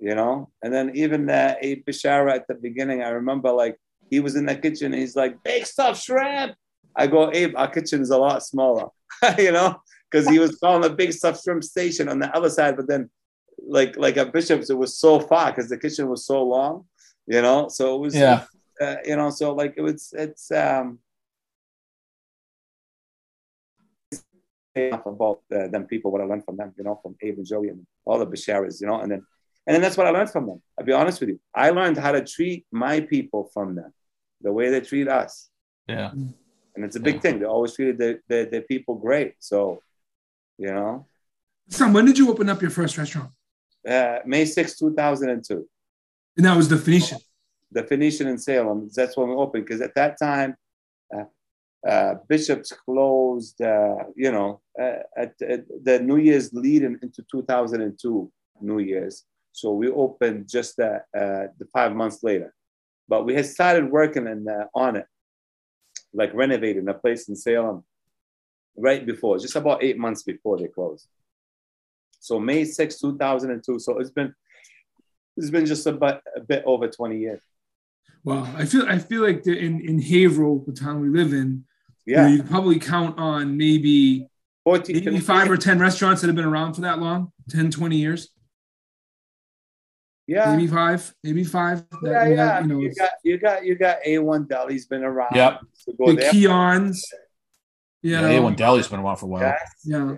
[0.00, 0.50] you know.
[0.62, 3.76] And then even that Abe Bashara at the beginning, I remember like
[4.10, 6.54] he was in the kitchen, and he's like, "Big stuff shrimp."
[6.96, 8.88] I go, Abe, our kitchen is a lot smaller,
[9.38, 12.76] you know, because he was calling the big stuff shrimp station on the other side,
[12.76, 13.08] but then
[13.66, 16.86] like like at Bishop's, it was so far because the kitchen was so long,
[17.26, 17.68] you know.
[17.68, 18.44] So it was, Yeah.
[18.80, 19.30] Uh, you know.
[19.30, 20.98] So like it was, it's um,
[24.74, 27.46] enough about uh, them people what I learned from them, you know, from Abe and
[27.46, 29.22] Joey and all the Basharas, you know, and then
[29.66, 30.62] and then that's what I learned from them.
[30.78, 33.92] I'll be honest with you, I learned how to treat my people from them,
[34.40, 35.50] the way they treat us,
[35.86, 36.10] Yeah.
[36.10, 37.20] and it's a big Yeah.
[37.20, 37.38] thing.
[37.40, 39.34] They always treated the, their, their people great.
[39.40, 39.82] So,
[40.56, 41.06] you know,
[41.68, 43.30] Sam, when did you open up your first restaurant?
[43.86, 45.68] uh, May 6, 2002.
[46.36, 47.18] And that was the Phoenician.
[47.70, 48.90] The Phoenician in Salem.
[48.94, 50.56] That's when we opened because at that time,
[51.14, 51.24] uh,
[51.86, 53.60] uh, bishops closed.
[53.60, 59.24] Uh, you know, uh, at, at the New Year's leading into 2002 New Year's.
[59.52, 62.54] So we opened just uh, uh, the five months later,
[63.08, 65.06] but we had started working in, on it,
[66.12, 67.84] like renovating a place in Salem,
[68.76, 71.08] right before, just about eight months before they closed.
[72.20, 73.78] So May 6, 2002.
[73.78, 74.34] So it's been
[75.36, 77.40] it's been just about a bit over 20 years.
[78.24, 81.64] Wow, I feel I feel like the, in in Haverhill, the town we live in,
[82.04, 82.28] you, Yeah.
[82.28, 84.28] you could probably count on maybe
[84.64, 87.96] 14, maybe five or 10 restaurants that have been around for that long 10 20
[87.96, 88.28] years
[90.26, 90.54] yeah.
[90.54, 92.60] maybe five maybe five that, yeah, that, yeah.
[92.60, 95.34] you know You got you got you got A1 Deli's been around.
[95.34, 95.60] Yep.
[95.72, 96.30] So go the there.
[96.32, 96.98] Keons
[98.02, 98.20] Yeah.
[98.20, 99.40] know, A1 Deli's been around for a while.
[99.42, 99.60] Yes.
[99.84, 100.16] yeah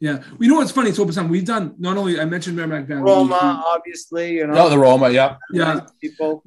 [0.00, 3.02] yeah you know what's funny so Bassam, we've done not only i mentioned Merrimack Valley
[3.02, 4.54] Roma, obviously, you know.
[4.56, 5.10] Oh, the Roma.
[5.10, 5.36] Yeah.
[5.52, 6.42] yeah people.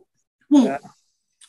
[0.49, 0.77] Well, Yeah.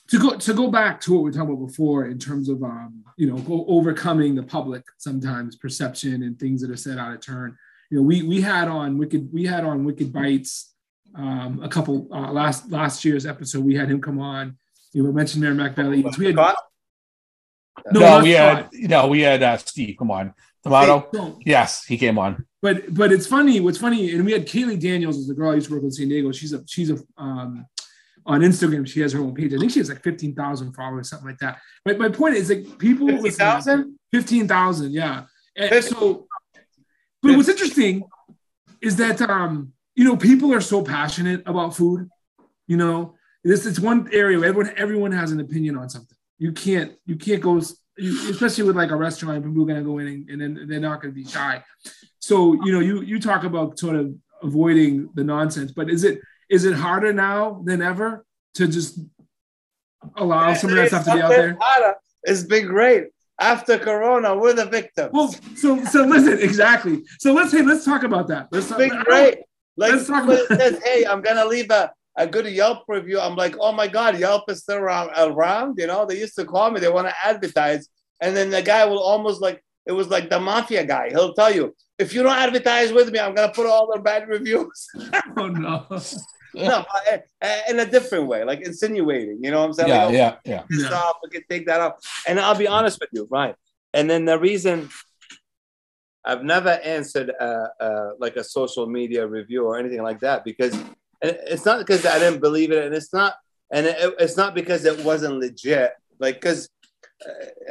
[0.09, 2.63] to go to go back to what we were talking about before in terms of
[2.63, 7.15] um, you know go, overcoming the public sometimes perception and things that are said out
[7.15, 7.57] of turn.
[7.91, 10.75] You know, we we had on wicked we had on Wicked Bites
[11.17, 13.65] um, a couple uh, last last year's episode.
[13.65, 14.57] We had him come on.
[14.93, 16.01] You know, we mentioned Merrimack Valley.
[16.01, 16.19] Eats.
[16.19, 16.57] We had Scott?
[17.93, 18.57] no, No, not we Scott.
[18.57, 19.97] had no, we had uh, Steve.
[19.99, 21.09] Come on, Tomato.
[21.13, 22.45] No, Yes, he came on.
[22.63, 23.61] but but it's funny.
[23.61, 25.93] What's funny, and we had Kaylee Daniels, is a girl I used to work with
[25.93, 26.31] in San Diego.
[26.33, 27.67] She's a she's a um,
[28.27, 28.87] on Instagram.
[28.87, 29.53] She has her own page.
[29.53, 31.59] I think she has like fifteen thousand followers, something like that.
[31.85, 33.99] But my point is like people listen- 50,000?
[34.13, 35.25] 15,000, yeah.
[35.57, 35.95] And 50.
[35.95, 36.27] so,
[37.23, 38.05] but what's interesting
[38.81, 42.09] is that, um, you know, people are so passionate about food.
[42.67, 46.17] You know, this it's one area where everyone, everyone has an opinion on something.
[46.39, 47.61] You can't, you can't go,
[47.99, 51.01] especially with like a restaurant, people are gonna go in and, and then they're not
[51.01, 51.63] gonna be shy.
[52.21, 56.21] So you know, you you talk about sort of avoiding the nonsense, but is it
[56.55, 59.01] is it harder now than ever to just
[60.17, 61.57] allow some of that stuff to be out there?
[61.61, 61.97] Harder.
[62.23, 63.09] It's been great.
[63.41, 65.11] After Corona, we're the victims.
[65.13, 67.03] Well, so so listen, exactly.
[67.19, 68.49] So let's hey, let's talk about that.
[68.53, 69.39] Let's it's been great.
[69.77, 73.19] Like let's talk about- says, hey, I'm gonna leave a a good Yelp review.
[73.19, 75.79] I'm like, oh my God, Yelp is still around, around.
[75.79, 77.89] You know, they used to call me, they want to advertise.
[78.21, 81.11] And then the guy will almost like, it was like the mafia guy.
[81.11, 84.01] He'll tell you, if you don't advertise with me, I'm going to put all the
[84.01, 84.89] bad reviews.
[85.37, 85.87] oh, no.
[86.55, 89.41] No, uh, uh, in a different way, like insinuating.
[89.43, 89.89] You know what I'm saying?
[89.89, 90.87] Yeah, like, oh, yeah, yeah.
[90.87, 91.95] Stop, we can take that off.
[92.27, 93.55] And I'll be honest with you, right?
[93.93, 94.91] And then the reason
[96.25, 100.77] I've never answered uh, uh, like a social media review or anything like that because
[101.21, 103.35] it's not because I didn't believe it, and it's not,
[103.71, 105.93] and it, it's not because it wasn't legit.
[106.19, 106.69] Like, because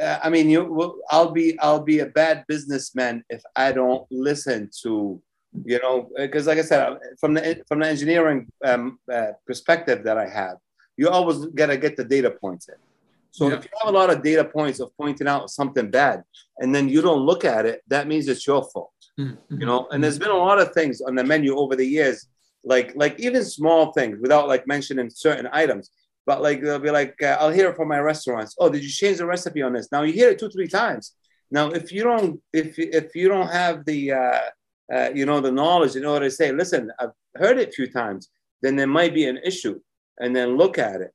[0.00, 4.70] uh, I mean, you, I'll be, I'll be a bad businessman if I don't listen
[4.82, 5.20] to,
[5.64, 10.18] you know, because like I said, from the from the engineering um, uh, perspective that
[10.18, 10.56] I have,
[10.96, 12.74] you always gotta get the data points in.
[13.30, 13.56] So yeah.
[13.56, 16.22] if you have a lot of data points of pointing out something bad,
[16.58, 18.92] and then you don't look at it, that means it's your fault.
[19.18, 19.60] Mm-hmm.
[19.60, 22.26] You know, and there's been a lot of things on the menu over the years
[22.64, 25.90] like like even small things without like mentioning certain items
[26.26, 28.90] but like they'll be like uh, i'll hear it from my restaurants oh did you
[28.90, 31.14] change the recipe on this now you hear it two three times
[31.50, 34.40] now if you don't if if you don't have the uh,
[34.92, 36.52] uh, you know the knowledge in order to say?
[36.52, 38.30] Listen i've heard it a few times.
[38.62, 39.78] Then there might be an issue
[40.18, 41.12] and then look at it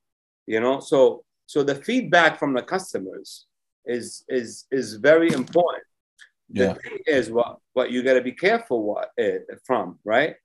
[0.49, 0.79] you know?
[0.81, 3.45] So so the feedback from the customers
[3.85, 5.85] is is is very important.
[6.51, 6.73] Yeah.
[6.73, 10.35] the thing is what what you got to be careful what it from right?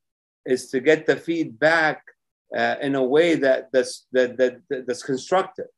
[0.45, 2.03] Is to get the feedback
[2.55, 5.73] uh, in a way that that's that, that, that's constructive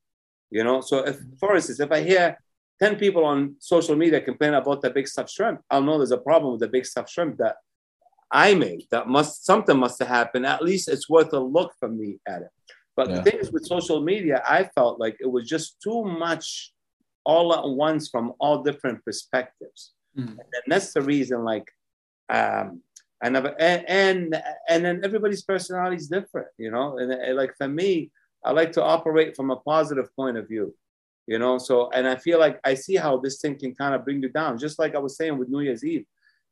[0.51, 0.81] you know?
[0.81, 2.39] So if for instance if i hear
[2.81, 6.19] 10 people on social media complain about the big stuffed shrimp i'll know there's a
[6.19, 7.57] problem with the big stuffed shrimp that
[8.31, 11.89] i made that must something must have happened at least it's worth a look for
[11.89, 12.51] me at it
[12.97, 13.17] but yeah.
[13.17, 16.73] the thing is with social media i felt like it was just too much
[17.25, 20.29] all at once from all different perspectives mm.
[20.29, 21.69] and that's the reason like
[22.29, 22.83] um,
[23.23, 26.99] I never and and, and then everybody's personality is different, you know.
[26.99, 28.11] And, and like for me,
[28.45, 30.75] I like to operate from a positive point of view,
[31.27, 31.59] you know.
[31.59, 34.29] So and I feel like I see how this thing can kind of bring you
[34.29, 36.05] down, just like I was saying with New Year's Eve.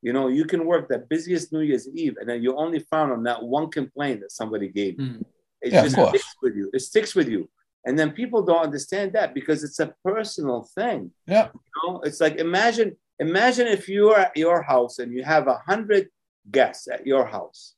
[0.03, 3.13] You know, you can work the busiest New Year's Eve, and then you only found
[3.13, 4.97] on that one complaint that somebody gave.
[4.97, 5.25] Mm.
[5.63, 6.71] It yeah, just sticks with you.
[6.75, 7.49] It sticks with you.
[7.87, 11.11] And then people don't understand that because it's a personal thing.
[11.27, 11.49] Yeah.
[11.55, 15.61] You know, it's like imagine, imagine if you're at your house and you have a
[15.67, 16.09] hundred
[16.51, 17.75] guests at your house,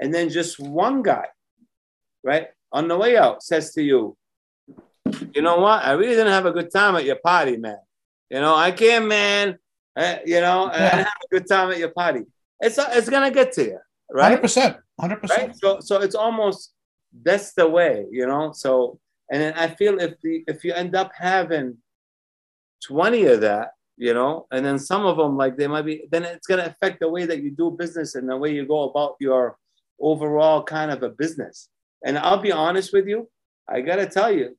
[0.00, 1.26] and then just one guy,
[2.22, 4.16] right, on the way out says to you,
[5.34, 5.84] you know what?
[5.84, 7.78] I really didn't have a good time at your party, man.
[8.30, 9.58] You know, I came, man.
[9.96, 10.72] Uh, you know, yeah.
[10.72, 12.22] I didn't have a good time at your party.
[12.60, 13.78] It's it's gonna get to you,
[14.10, 14.24] right?
[14.24, 15.56] Hundred percent, hundred percent.
[15.58, 16.72] So so it's almost
[17.22, 18.52] that's the way, you know.
[18.52, 21.78] So and then I feel if the if you end up having
[22.84, 26.24] twenty of that, you know and then some of them like they might be then
[26.24, 28.88] it's going to affect the way that you do business and the way you go
[28.88, 29.58] about your
[30.00, 31.68] overall kind of a business
[32.06, 33.28] and i'll be honest with you
[33.68, 34.56] i got to tell you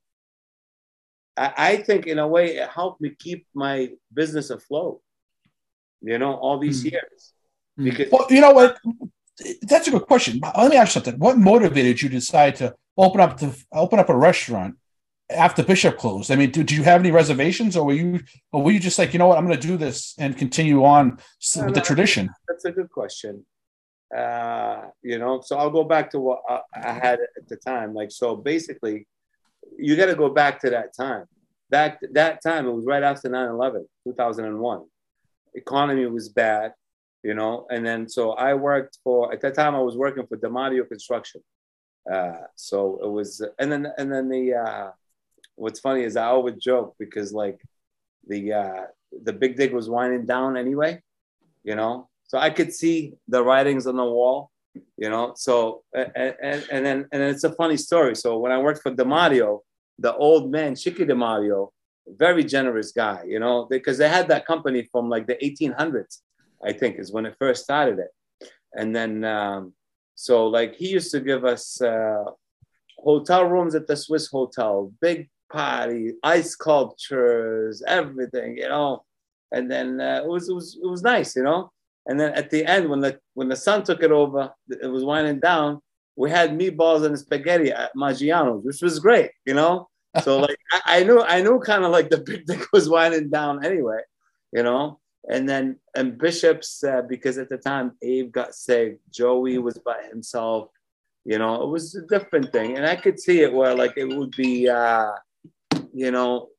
[1.40, 5.02] I, I, think in a way it helped me keep my business afloat
[6.02, 6.92] you know all these mm.
[6.92, 7.34] years
[7.78, 7.86] hmm.
[7.86, 8.78] because well you know what
[9.64, 12.76] that's a good question let me ask you something what motivated you to decide to
[12.98, 14.76] open up to open up a restaurant
[15.30, 16.32] after Bishop closed?
[16.32, 18.20] I mean, did, you have any reservations, or were you,
[18.52, 20.84] or were you just like, you know what, I'm going to do this and continue
[20.84, 21.20] on
[21.56, 22.30] with the tradition?
[22.48, 23.46] That's a good question.
[24.16, 26.42] Uh, you know, so I'll go back to what
[26.74, 27.94] I had at the time.
[27.94, 29.08] Like, so basically,
[29.80, 31.26] you got to go back to that time.
[31.70, 34.86] That that time, it was right after 9/11, 2001.
[35.56, 36.74] Economy was bad,
[37.24, 40.38] you know, and then so I worked for at that time I was working for
[40.38, 41.42] Demario Construction.
[42.12, 44.92] Uh, so it was, and then and then the uh,
[45.56, 47.60] what's funny is I always joke because like
[48.28, 48.84] the uh,
[49.24, 51.02] the big dig was winding down anyway,
[51.64, 52.10] you know.
[52.28, 54.52] So I could see the writings on the wall,
[54.98, 55.34] you know.
[55.36, 58.16] So and, and, and then and it's a funny story.
[58.16, 59.60] So when I worked for Demario,
[60.00, 61.70] the old man Chicky Demario,
[62.08, 66.20] very generous guy, you know, because they had that company from like the 1800s,
[66.64, 68.12] I think, is when it first started it.
[68.74, 69.74] And then um,
[70.16, 72.26] so like he used to give us uh,
[72.98, 79.04] hotel rooms at the Swiss Hotel, big party, ice sculptures, everything, you know.
[79.52, 81.72] And then uh, it was it was it was nice, you know.
[82.06, 85.04] And then at the end, when the when the son took it over, it was
[85.04, 85.80] winding down.
[86.16, 89.89] We had meatballs and spaghetti at Maggiano's, which was great, you know.
[90.24, 93.30] So like I, I knew I knew kind of like the big thing was winding
[93.30, 94.02] down anyway,
[94.52, 95.00] you know.
[95.30, 100.02] And then and Bishops uh, because at the time Abe got sick, Joey was by
[100.10, 100.70] himself,
[101.26, 101.62] you know.
[101.62, 104.68] It was a different thing, and I could see it where like it would be,
[104.68, 105.12] uh,
[105.94, 106.50] you know,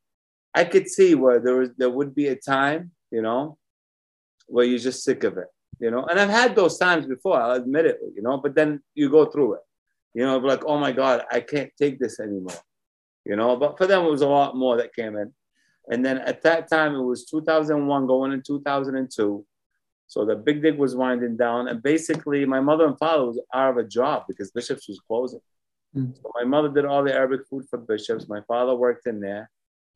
[0.55, 3.59] I could see where there was there would be a time, you know,
[4.47, 5.49] where you're just sick of it,
[5.81, 6.05] you know.
[6.05, 8.37] And I've had those times before, I'll admit it, you know.
[8.37, 9.63] But then you go through it,
[10.15, 12.61] you know, like oh my God, I can't take this anymore
[13.25, 13.57] you know.
[13.57, 15.33] But for them, it was a lot more that came in.
[15.89, 19.45] And then at that time, it was 2001 going in 2002.
[20.07, 21.69] So the big dig was winding down.
[21.69, 25.41] And basically, my mother and father was out of a job because Bishops was closing.
[25.97, 26.17] Mm.
[26.17, 28.29] So my mother did all the Arabic food for Bishops.
[28.29, 29.51] My father worked in there.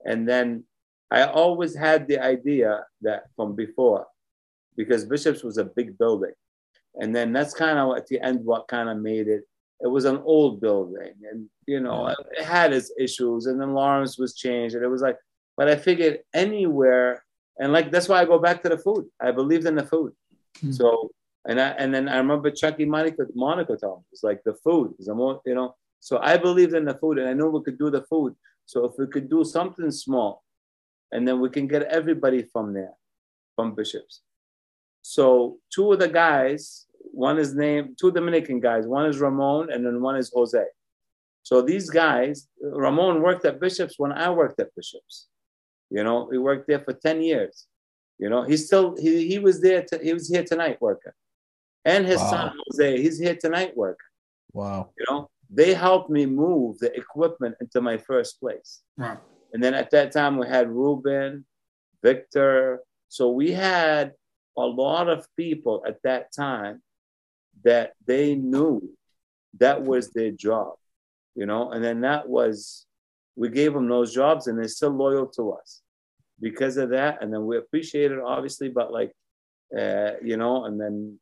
[0.04, 0.64] And then
[1.10, 4.06] I always had the idea that from before,
[4.76, 6.32] because Bishops was a big building.
[6.96, 9.44] And then that's kind of at the end what kind of made it
[9.80, 14.18] it was an old building and you know it had its issues and then lawrence
[14.18, 15.18] was changed and it was like
[15.56, 17.24] but i figured anywhere
[17.58, 19.06] and like that's why i go back to the food.
[19.20, 20.12] I believed in the food.
[20.58, 20.72] Mm-hmm.
[20.72, 21.10] so
[21.48, 24.94] and i and then i remember chucky monica monica told me it's like the food
[24.98, 27.78] is more you know so i believed in the food and i knew we could
[27.78, 28.34] do the food.
[28.66, 30.42] So if we could do something small
[31.12, 32.94] and then we can get everybody from there
[33.54, 34.22] from bishops.
[35.02, 38.86] So two of the guys one is named two Dominican guys.
[38.86, 40.64] One is Ramon, and then one is Jose.
[41.42, 45.28] So these guys, Ramon worked at Bishops when I worked at Bishops.
[45.90, 47.66] You know, he worked there for ten years.
[48.18, 49.82] You know, he's still he, he was there.
[49.82, 51.12] To, he was here tonight working,
[51.84, 52.30] and his wow.
[52.30, 53.98] son Jose, he's here tonight working.
[54.52, 54.90] Wow.
[54.98, 58.82] You know, they helped me move the equipment into my first place.
[58.96, 59.18] Wow.
[59.52, 61.44] And then at that time we had Ruben,
[62.02, 62.80] Victor.
[63.08, 64.12] So we had
[64.56, 66.82] a lot of people at that time
[67.64, 68.90] that they knew
[69.58, 70.74] that was their job,
[71.34, 72.86] you know, and then that was,
[73.36, 75.82] we gave them those jobs and they're still loyal to us
[76.40, 77.22] because of that.
[77.22, 79.12] And then we appreciate it, obviously, but like,
[79.76, 81.18] uh, you know, and then,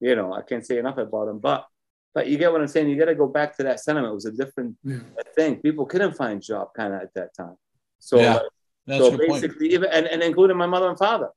[0.00, 1.66] you know, I can't say enough about them, but,
[2.14, 2.88] but you get what I'm saying?
[2.88, 4.10] You got to go back to that sentiment.
[4.10, 4.98] It was a different yeah.
[5.34, 5.56] thing.
[5.56, 7.56] People couldn't find job kind of at that time.
[7.98, 8.40] So, yeah,
[8.88, 11.30] so basically, even, and, and including my mother and father,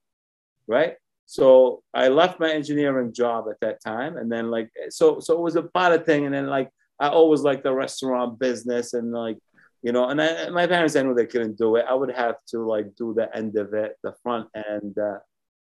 [0.68, 0.96] right?
[1.32, 5.40] So I left my engineering job at that time, and then like so so it
[5.40, 6.70] was a part of thing, and then like
[7.00, 9.38] I always liked the restaurant business, and like
[9.82, 11.86] you know, and I, my parents I knew they couldn't do it.
[11.88, 15.20] I would have to like do the end of it, the front end, uh,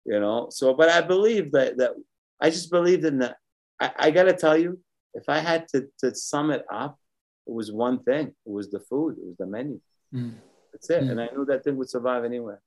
[0.05, 0.51] you know.
[0.51, 1.95] So, but I believe that that
[2.41, 3.37] I just believed in that.
[3.81, 4.79] I, I got to tell you,
[5.14, 6.97] if I had to to sum it up,
[7.49, 8.29] it was one thing.
[8.29, 9.17] It was the food.
[9.19, 9.81] It was the menu.
[10.14, 10.35] Mm.
[10.73, 11.03] That's it.
[11.03, 11.11] Mm.
[11.11, 12.62] And I knew that thing would survive anywhere.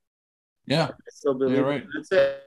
[0.65, 1.63] Yeah, I still believe.
[1.63, 1.85] Right.
[1.95, 2.43] That's it.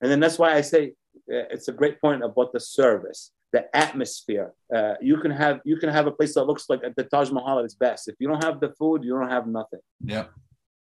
[0.00, 0.92] And then that's why I say
[1.32, 4.52] uh, it's a great point about the service, the atmosphere.
[4.74, 7.58] Uh, you can have you can have a place that looks like the Taj Mahal
[7.60, 8.08] at its best.
[8.08, 9.80] If you don't have the food, you don't have nothing.
[10.04, 10.26] Yeah,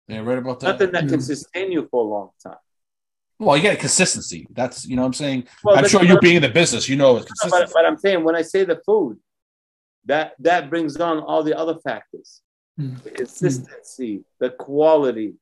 [0.08, 0.72] yeah, right about that.
[0.72, 2.56] Nothing that can sustain you for a long time.
[3.38, 4.46] Well, you get consistency.
[4.52, 5.48] That's you know what I'm saying.
[5.64, 7.66] Well, I'm sure you being in the business, you know it's consistent.
[7.66, 9.18] But, but, I'm saying when I say the food,
[10.04, 12.40] that that brings on all the other factors:
[12.78, 13.02] mm.
[13.02, 14.24] the consistency, mm.
[14.38, 15.34] the quality,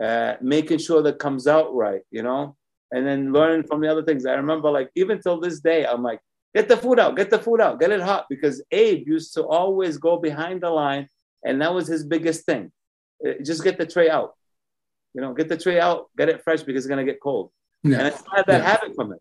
[0.00, 2.02] uh, making sure that comes out right.
[2.12, 2.56] You know,
[2.90, 4.26] and then learning from the other things.
[4.26, 6.20] I remember, like, even till this day, I'm like,
[6.54, 8.26] get the food out, get the food out, get it hot.
[8.28, 11.08] Because Abe used to always go behind the line,
[11.44, 12.72] and that was his biggest thing.
[13.26, 14.34] Uh, just get the tray out.
[15.14, 17.50] You know, get the tray out, get it fresh because it's gonna get cold.
[17.82, 17.98] Yeah.
[17.98, 19.20] And I still have that habit from it.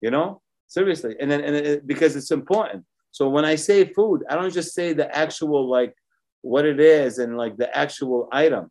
[0.00, 1.16] You know, seriously.
[1.20, 2.84] And then and it, because it's important.
[3.10, 5.94] So when I say food, I don't just say the actual like
[6.42, 8.70] what it is and like the actual item.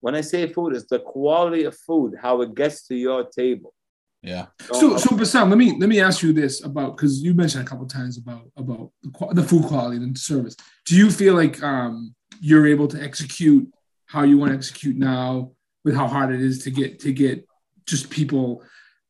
[0.00, 3.74] When I say food, it's the quality of food, how it gets to your table.
[4.22, 4.46] Yeah.
[4.72, 7.66] So, so, Bassam, let me let me ask you this about because you mentioned a
[7.66, 10.56] couple times about about the, the food quality and service.
[10.84, 13.66] Do you feel like um, you're able to execute
[14.06, 15.52] how you want to execute now
[15.84, 17.46] with how hard it is to get to get
[17.86, 18.62] just people,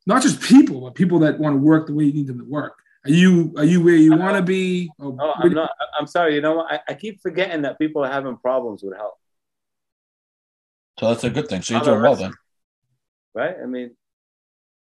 [0.05, 2.45] not just people, but people that want to work the way you need them to
[2.45, 2.77] work?
[3.05, 4.89] Are you are you where you want to be?
[4.99, 5.71] Oh, no, I'm not.
[5.99, 6.35] I'm sorry.
[6.35, 6.71] You know what?
[6.71, 9.17] I, I keep forgetting that people are having problems with health.
[11.01, 11.63] So that's a good thing.
[11.63, 12.31] So you're doing well then.
[13.33, 13.55] Right?
[13.59, 13.95] I mean,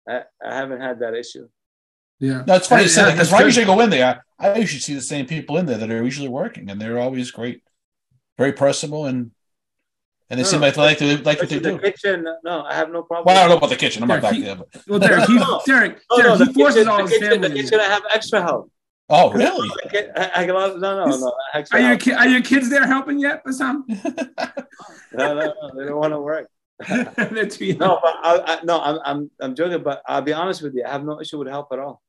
[0.07, 1.49] I, I haven't had that issue.
[2.19, 2.43] Yeah.
[2.45, 4.79] No, it's funny you say that because when I usually go in there, I usually
[4.79, 7.63] see the same people in there that are usually working, and they're always great,
[8.37, 9.31] very personable, and
[10.29, 11.79] and they no, seem like they like to like what they the do.
[11.79, 13.25] Kitchen, no, I have no problem.
[13.25, 14.03] Well, I don't know about the kitchen.
[14.03, 14.55] I'm not back there.
[14.55, 14.67] But.
[14.87, 17.49] Well, Derek, he, Derek, no, Derek, oh, no, he forces kitchen, all his kitchen, family.
[17.49, 18.71] The kitchen, I have extra help.
[19.15, 19.69] Oh, really?
[20.15, 21.33] I, I, no, no, no.
[21.71, 23.83] Are your, ki- are your kids there helping yet, Bassam?
[25.13, 26.49] no, no, no, they don't want to work.
[26.89, 29.83] no, but I, I, no, I'm, I'm, I'm joking.
[29.83, 30.83] But I'll be honest with you.
[30.83, 32.01] I have no issue with help at all.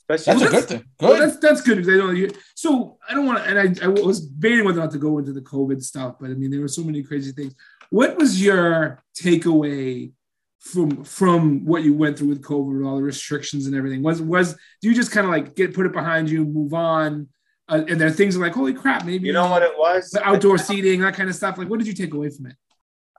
[0.00, 0.84] Especially That's a good thing.
[1.00, 1.20] Well, Good.
[1.22, 2.16] that's that's good because I don't.
[2.16, 4.98] You, so I don't want to, and I, I was debating whether or not to
[4.98, 7.54] go into the COVID stuff, but I mean there were so many crazy things.
[7.90, 10.12] What was your takeaway
[10.60, 14.02] from from what you went through with COVID, and all the restrictions and everything?
[14.02, 17.28] Was was do you just kind of like get put it behind you, move on,
[17.68, 20.10] uh, and there are things like holy crap, maybe you know what it was?
[20.10, 21.56] the outdoor seating, that kind of stuff.
[21.58, 22.56] Like, what did you take away from it?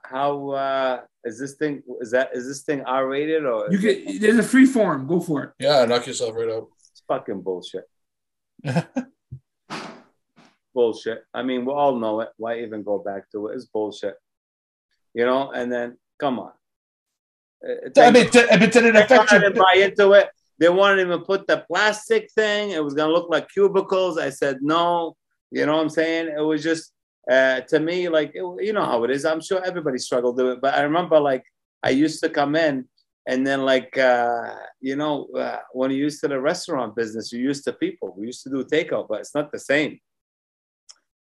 [0.04, 1.82] How uh, is this thing?
[2.02, 4.66] Is that is this thing R rated or You is it- get there's a free
[4.66, 5.08] form.
[5.08, 5.50] Go for it.
[5.60, 6.68] Yeah, knock yourself right out.
[6.92, 7.86] It's fucking bullshit.
[10.74, 11.24] bullshit.
[11.34, 12.30] I mean, we all know it.
[12.38, 13.56] Why even go back to it?
[13.56, 14.16] It's bullshit.
[15.14, 16.52] You know, and then come on.
[17.98, 19.62] I mean, did, I did it they affect wanted to you?
[19.64, 20.30] buy into it.
[20.60, 22.72] They wanted him to put the plastic thing.
[22.72, 24.18] It was gonna look like cubicles.
[24.18, 25.16] I said no.
[25.52, 26.34] You know what I'm saying?
[26.38, 26.94] It was just
[27.30, 29.26] uh, to me like it- you know how it is.
[29.26, 31.44] I'm sure everybody struggled with it, but I remember like
[31.84, 32.88] I used to come in
[33.28, 37.40] and then like uh, you know uh, when you used to the restaurant business, you
[37.40, 38.14] used to people.
[38.18, 40.00] We used to do takeout, but it's not the same.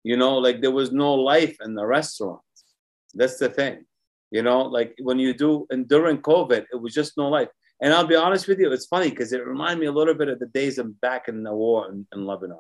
[0.04, 2.42] You know, like there was no life in the restaurant.
[3.14, 3.86] That's the thing.
[4.32, 7.50] You know, like when you do and during COVID, it was just no life.
[7.82, 10.28] And I'll be honest with you, it's funny because it reminded me a little bit
[10.28, 12.60] of the days I'm back in the war in, in Lebanon.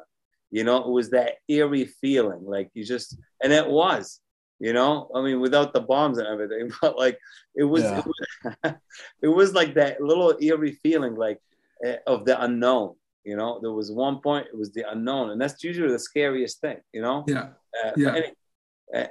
[0.50, 4.20] You know, it was that eerie feeling, like you just, and it was,
[4.60, 7.20] you know, I mean, without the bombs and everything, but like
[7.56, 8.00] it was, Yeah.
[8.00, 8.74] it, was
[9.22, 11.40] it was like that little eerie feeling, like
[11.86, 12.96] eh, of the unknown.
[13.26, 16.62] You know, there was one point it was the unknown, and that's usually the scariest
[16.62, 16.78] thing.
[16.94, 17.50] You know, Yeah.
[17.84, 18.16] uh, Yeah.
[18.16, 18.34] any-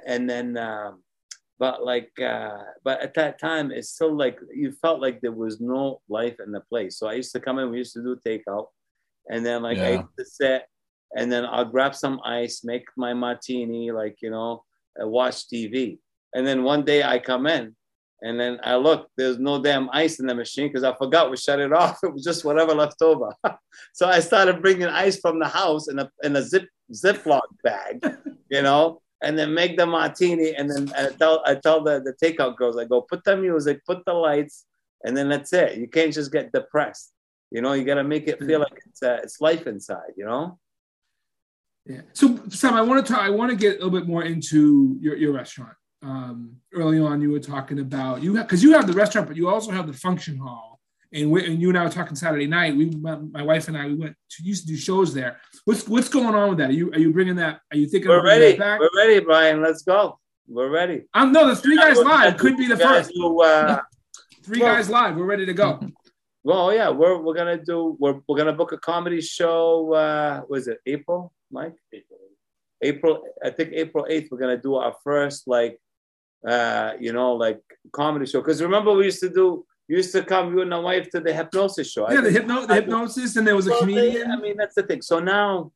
[0.05, 1.03] and then, um,
[1.59, 5.59] but like, uh, but at that time, it's still like you felt like there was
[5.59, 6.97] no life in the place.
[6.97, 8.67] So I used to come in, we used to do takeout,
[9.29, 10.01] and then like I Yeah.
[10.01, 10.65] used to sit,
[11.17, 14.63] and then I'll grab some ice, make my martini, like you know,
[15.01, 15.99] uh, watch TV,
[16.33, 17.75] and then one day I come in.
[18.21, 21.37] And then I look, there's no damn ice in the machine because I forgot we
[21.37, 21.99] shut it off.
[22.03, 23.33] It was just whatever left over.
[23.93, 28.03] so I started bringing ice from the house in a in a zip Ziploc bag,
[28.49, 30.55] you know, and then make the martini.
[30.55, 33.85] And then I tell I tell the, the takeout girls, I go, put the music,
[33.85, 34.65] put the lights,
[35.03, 35.77] and then that's it.
[35.77, 37.11] You can't just get depressed.
[37.51, 40.13] You know, you got to make it feel like it's uh, it's life inside.
[40.15, 40.59] You know.
[41.85, 42.01] Yeah.
[42.13, 43.21] So Sam, I want to talk.
[43.21, 45.73] I want to get a little bit more into your, your restaurant.
[46.01, 49.49] Um, early on, you were talking about you because you have the restaurant, but you
[49.49, 50.79] also have the function hall.
[51.11, 52.75] And, we, and you and I were talking Saturday night.
[52.75, 55.41] We, my, my wife and I, we went to used to do shows there.
[55.65, 56.69] What's what's going on with that?
[56.69, 57.61] Are you are you bringing that?
[57.71, 58.51] Are you thinking We're ready.
[58.51, 58.79] that back?
[58.79, 59.61] We're ready, Brian.
[59.61, 60.19] Let's go.
[60.47, 61.03] We're ready.
[61.13, 63.13] Um, no, the three guys live could be the do- we're gonna first.
[63.13, 63.79] do, uh,
[64.43, 65.15] Three well- guys live.
[65.15, 65.79] We're ready to go.
[66.41, 69.93] Well, yeah, we're we're gonna do we're we're gonna book a comedy show.
[69.93, 71.75] Uh, was it April, Mike?
[71.93, 72.19] April.
[72.81, 73.23] April.
[73.43, 74.29] I think April eighth.
[74.31, 75.77] We're gonna do our first like,
[76.47, 77.59] uh, you know, like
[77.91, 78.39] comedy show.
[78.39, 79.65] Because remember, we used to do.
[79.89, 82.05] Used to come, you and my wife, to the hypnosis show.
[82.05, 84.29] I Yeah, the hypno, the hypnosis, and there was a Well, they- comedian.
[84.31, 85.01] I mean, that's the thing.
[85.01, 85.71] So now,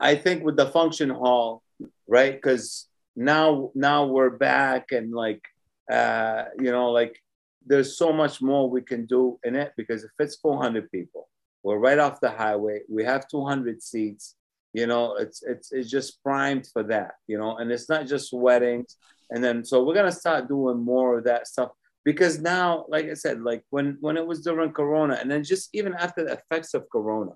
[0.00, 1.62] I think with the function hall,
[2.08, 2.32] right?
[2.34, 5.42] Because now, now we're back, and like,
[5.88, 7.16] uh, you know, like,
[7.64, 11.28] there's so much more we can do in it because it fits 400 people.
[11.62, 12.80] We're right off the highway.
[12.88, 14.34] We have 200 seats.
[14.72, 17.12] You know, it's it's it's just primed for that.
[17.28, 18.96] You know, and it's not just weddings.
[19.30, 21.70] And then, so we're gonna start doing more of that stuff
[22.04, 25.68] because now, like I said, like when when it was during Corona, and then just
[25.72, 27.32] even after the effects of Corona,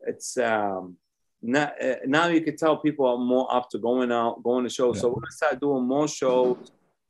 [0.00, 0.96] it's um
[1.44, 4.70] now, uh, now you can tell people are more up to going out, going to
[4.70, 5.00] shows.
[5.00, 6.56] So we're gonna start doing more shows.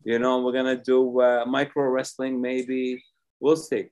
[0.05, 3.03] You know, we're gonna do uh, micro wrestling, maybe.
[3.41, 3.91] We'll see.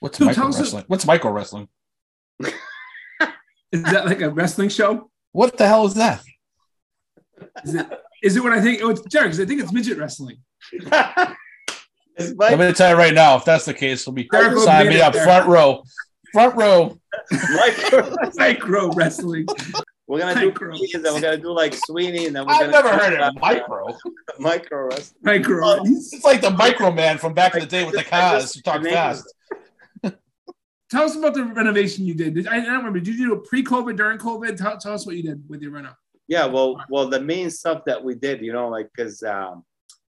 [0.00, 0.84] What's So micro tell us- wrestling?
[0.88, 1.68] What's micro wrestling?
[3.72, 5.10] Is that like a wrestling show?
[5.32, 6.22] What the hell is that?
[7.64, 7.86] Is it?
[8.22, 8.80] Is it what I think?
[8.82, 9.30] Oh, it's Derek.
[9.30, 10.38] 'cause I think it's midget wrestling.
[12.16, 13.36] It's I'm Mike, going to tell you right now.
[13.36, 15.04] If that's the case, it'll be Derek sign be me there.
[15.06, 15.82] up front row,
[16.32, 16.98] front row.
[17.54, 18.14] micro.
[18.36, 19.46] Micro wrestling.
[20.08, 20.68] We're gonna do Micro.
[20.68, 23.34] comedians, and we're gonna do like Sweeney, and then we're I've gonna never heard of
[23.40, 23.96] micro.
[24.38, 25.18] micro wrestling.
[25.22, 25.82] Micro.
[25.84, 28.56] It's like the micro man from back in the day with the I cars just-
[28.56, 29.32] who talk fast.
[30.90, 32.34] Tell us about the renovation you did.
[32.34, 33.00] Did- I, I don't remember.
[33.00, 34.58] Did you do it pre-COVID, during COVID?
[34.58, 35.94] Tell, tell us what you did with your reno.
[36.28, 39.64] Yeah, well, well, the main stuff that we did, you know, like because um,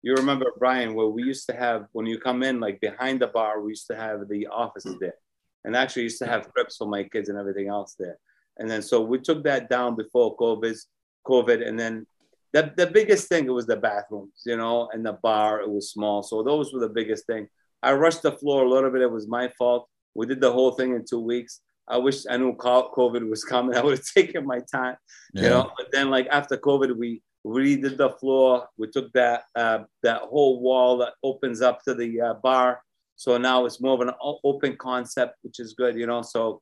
[0.03, 3.27] you remember Brian, where we used to have when you come in, like behind the
[3.27, 4.99] bar, we used to have the offices mm.
[4.99, 5.15] there,
[5.63, 8.17] and actually used to have trips for my kids and everything else there.
[8.57, 10.77] And then so we took that down before COVID,
[11.25, 12.05] COVID, and then
[12.51, 15.61] the the biggest thing it was the bathrooms, you know, and the bar.
[15.61, 17.47] It was small, so those were the biggest thing.
[17.81, 19.01] I rushed the floor a little bit.
[19.01, 19.89] It was my fault.
[20.13, 21.61] We did the whole thing in two weeks.
[21.87, 23.75] I wish I knew COVID was coming.
[23.77, 24.97] I would have taken my time
[25.33, 29.79] you know but then like after covid we redid the floor we took that uh,
[30.01, 32.81] that whole wall that opens up to the uh, bar
[33.15, 34.13] So now it's more of an
[34.43, 36.21] open concept, which is good, you know.
[36.21, 36.61] So,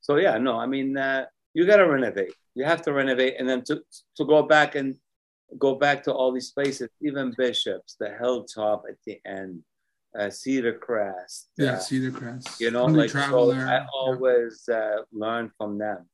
[0.00, 2.34] so yeah, no, I mean, uh, you got to renovate.
[2.54, 3.82] You have to renovate, and then to
[4.16, 4.94] to go back and
[5.58, 9.62] go back to all these places, even Bishops, the Hilltop at the end,
[10.18, 11.48] uh, Cedar Crest.
[11.56, 12.60] Yeah, uh, Cedar Crest.
[12.60, 16.08] You know, like so I always uh, learn from them.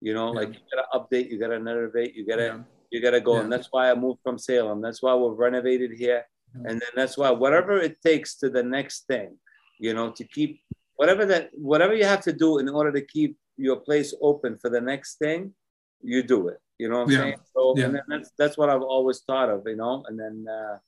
[0.00, 0.40] You know, yeah.
[0.40, 2.58] like you gotta update, you gotta renovate, you gotta yeah.
[2.90, 3.42] You gotta go, yeah.
[3.42, 4.80] and that's why I moved from Salem.
[4.80, 6.24] That's why we've renovated here,
[6.54, 9.36] and then that's why whatever it takes to the next thing,
[9.78, 10.60] you know, to keep
[10.96, 14.70] whatever that whatever you have to do in order to keep your place open for
[14.70, 15.52] the next thing,
[16.02, 16.58] you do it.
[16.78, 17.36] You know what I'm saying?
[17.54, 20.46] So and then that's that's what I've always thought of, you know, and then.
[20.48, 20.78] uh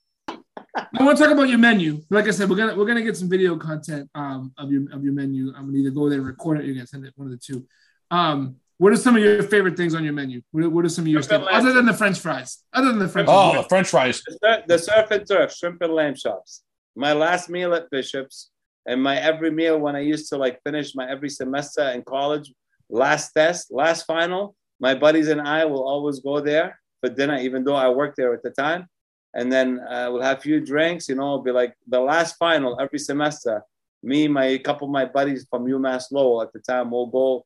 [0.75, 2.01] I want to talk about your menu.
[2.09, 5.03] Like I said, we're gonna we're gonna get some video content um, of your of
[5.03, 5.53] your menu.
[5.55, 6.65] I'm gonna either go there and record it.
[6.65, 7.67] You're gonna send it one of the two.
[8.09, 10.41] Um, what are some of your favorite things on your menu?
[10.51, 12.63] What, what are some of your staples, other than the French fries?
[12.73, 13.29] Other than the French.
[13.31, 13.63] Oh, fries.
[13.63, 14.23] the French fries.
[14.41, 16.63] The, the surf and turf, shrimp and lamb chops.
[16.95, 18.49] My last meal at Bishop's,
[18.85, 22.53] and my every meal when I used to like finish my every semester in college,
[22.89, 24.55] last test, last final.
[24.81, 28.33] My buddies and I will always go there for dinner, even though I worked there
[28.33, 28.89] at the time
[29.33, 31.09] and then uh, we'll have a few drinks.
[31.09, 33.63] You know, it'll be like the last final every semester.
[34.03, 37.45] Me, my couple of my buddies from UMass Lowell at the time will go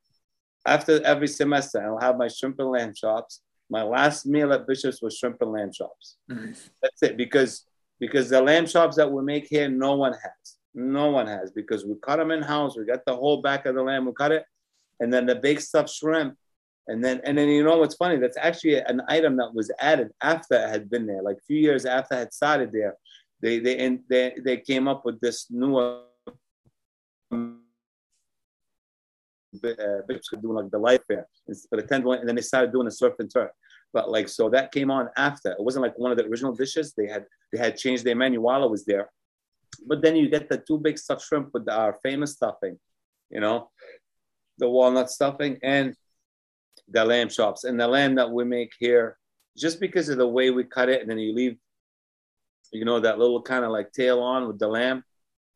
[0.67, 1.83] after every semester.
[1.83, 3.41] I'll have my shrimp and lamb chops.
[3.69, 6.17] My last meal at Bishop's was shrimp and lamb chops.
[6.27, 6.69] Nice.
[6.81, 7.65] That's it because
[7.99, 10.55] because the lamb chops that we make here, no one has.
[10.75, 12.77] No one has because we cut them in house.
[12.77, 14.05] We got the whole back of the lamb.
[14.05, 14.45] We cut it,
[14.99, 16.37] and then the big stuffed shrimp
[16.87, 18.17] and then, and then you know what's funny?
[18.17, 21.57] That's actually an item that was added after I had been there, like a few
[21.57, 22.95] years after I had started there.
[23.41, 26.01] They they and they they came up with this new.
[29.63, 31.27] Uh, Bishops could do like the life fair
[31.69, 33.51] for the ten, and then they started doing the surf and turf.
[33.93, 35.51] But like so that came on after.
[35.51, 36.93] It wasn't like one of the original dishes.
[36.93, 39.09] They had they had changed their menu while I was there.
[39.85, 42.79] But then you get the two big stuffed shrimp with our famous stuffing,
[43.29, 43.69] you know,
[44.57, 45.95] the walnut stuffing, and
[46.89, 49.17] the lamb chops and the lamb that we make here,
[49.57, 51.57] just because of the way we cut it, and then you leave,
[52.71, 55.03] you know, that little kind of like tail on with the lamb.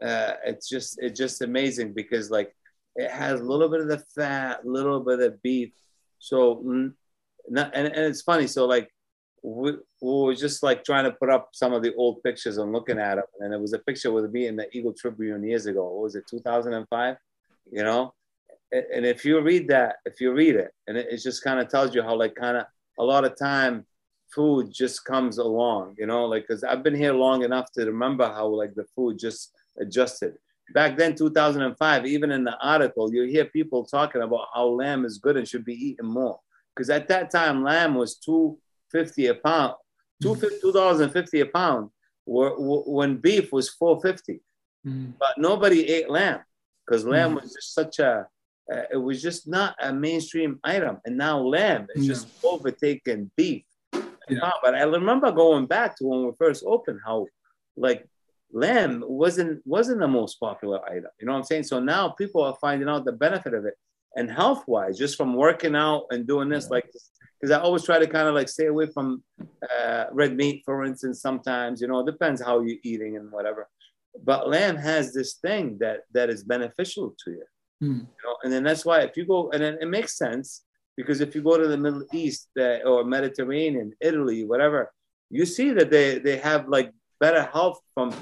[0.02, 2.56] Uh, it's just it's just amazing because like
[2.96, 5.72] it has a little bit of the fat, a little bit of the beef.
[6.20, 6.94] So, mm,
[7.48, 8.48] and, and it's funny.
[8.48, 8.90] So like
[9.44, 9.72] we,
[10.02, 13.00] we were just like trying to put up some of the old pictures and looking
[13.00, 15.84] at them, and it was a picture with me in the Eagle Tribune years ago.
[15.84, 17.16] What was it, 2005?
[17.72, 18.14] You know,
[18.72, 21.96] and if you read that, if you read it, and it just kind of tells
[21.96, 22.66] you how like kind of
[23.00, 23.86] a lot of time
[24.34, 28.28] food just comes along, you know, like because I've been here long enough to remember
[28.28, 30.36] how like the food just adjusted.
[30.74, 35.18] Back then, 2005, even in the article, you hear people talking about how lamb is
[35.18, 36.40] good and should be eaten more.
[36.76, 39.74] Because at that time, lamb was 250 a pound,
[40.24, 41.90] $2.50 a pound,
[42.26, 44.42] when beef was 450
[44.88, 45.14] mm.
[45.20, 46.40] But nobody ate lamb
[46.86, 47.42] because lamb mm.
[47.42, 48.28] was just such a
[48.72, 50.98] uh, it was just not a mainstream item.
[51.04, 53.66] And now lamb is just overtaken beef.
[54.30, 54.52] Yeah.
[54.64, 57.26] But I remember going back to when we first opened, how
[57.76, 58.08] like
[58.54, 61.12] lamb wasn't wasn't the most popular item.
[61.20, 61.64] You know what I'm saying?
[61.64, 63.76] So now people are finding out the benefit of it.
[64.16, 66.76] And health wise, just from working out and doing this, yeah.
[66.76, 66.92] like
[67.40, 69.24] because I always try to kind of like stay away from
[69.70, 71.22] uh, red meat, for instance.
[71.22, 73.68] Sometimes, you know, it depends how you're eating and whatever.
[74.24, 77.46] But lamb has this thing that that is beneficial to you.
[77.82, 78.00] Mm.
[78.00, 80.64] You know, and then that's why if you go, and then it makes sense
[80.98, 84.92] because if you go to the Middle East uh, or Mediterranean, Italy, whatever,
[85.30, 88.14] you see that they, they have like better health from,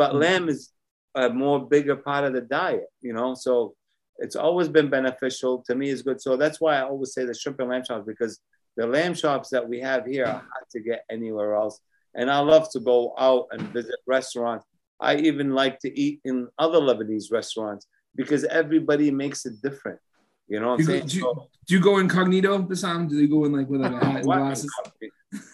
[0.00, 0.20] but mm.
[0.20, 0.70] lamb is
[1.14, 3.34] a more bigger part of the diet, you know?
[3.34, 3.74] So
[4.16, 6.22] it's always been beneficial to me is good.
[6.22, 8.40] So that's why I always say the shrimp and lamb chops because
[8.78, 11.80] the lamb chops that we have here are hard to get anywhere else.
[12.14, 14.64] And I love to go out and visit restaurants.
[14.98, 17.86] I even like to eat in other Lebanese restaurants
[18.16, 20.00] because everybody makes it different.
[20.48, 21.06] You know what I'm saying?
[21.08, 23.06] do, you, do, you, go incognito this time?
[23.06, 24.72] Do they go in like with like a hat and glasses?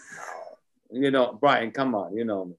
[0.93, 2.55] you know, Brian, come on, you know me.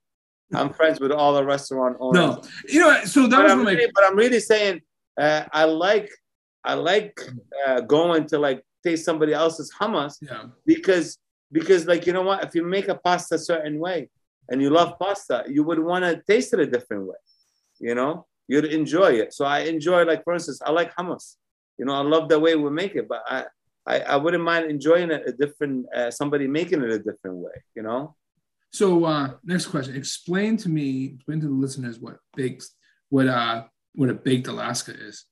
[0.54, 2.36] I'm friends with all the restaurant owners.
[2.38, 3.92] No, you know, so that but was I'm really, my...
[3.94, 4.82] but I'm really saying
[5.20, 6.10] uh, I like
[6.64, 7.20] I like
[7.68, 10.44] uh, going to like taste somebody else's hummus yeah.
[10.66, 11.18] because
[11.52, 14.10] because like you know what if you make a pasta a certain way
[14.50, 17.16] and you love pasta you would want to taste it a different way
[17.80, 19.34] you know you'd enjoy it.
[19.34, 21.36] So I enjoy, like for instance, I like hummus.
[21.78, 23.46] You know, I love the way we make it, but I
[23.86, 27.64] I, I wouldn't mind enjoying it a different uh, somebody making it a different way.
[27.76, 28.16] You know.
[28.78, 32.68] So uh, next question: Explain to me, explain to the listeners what baked,
[33.10, 33.64] what uh,
[33.96, 35.26] what a baked Alaska is.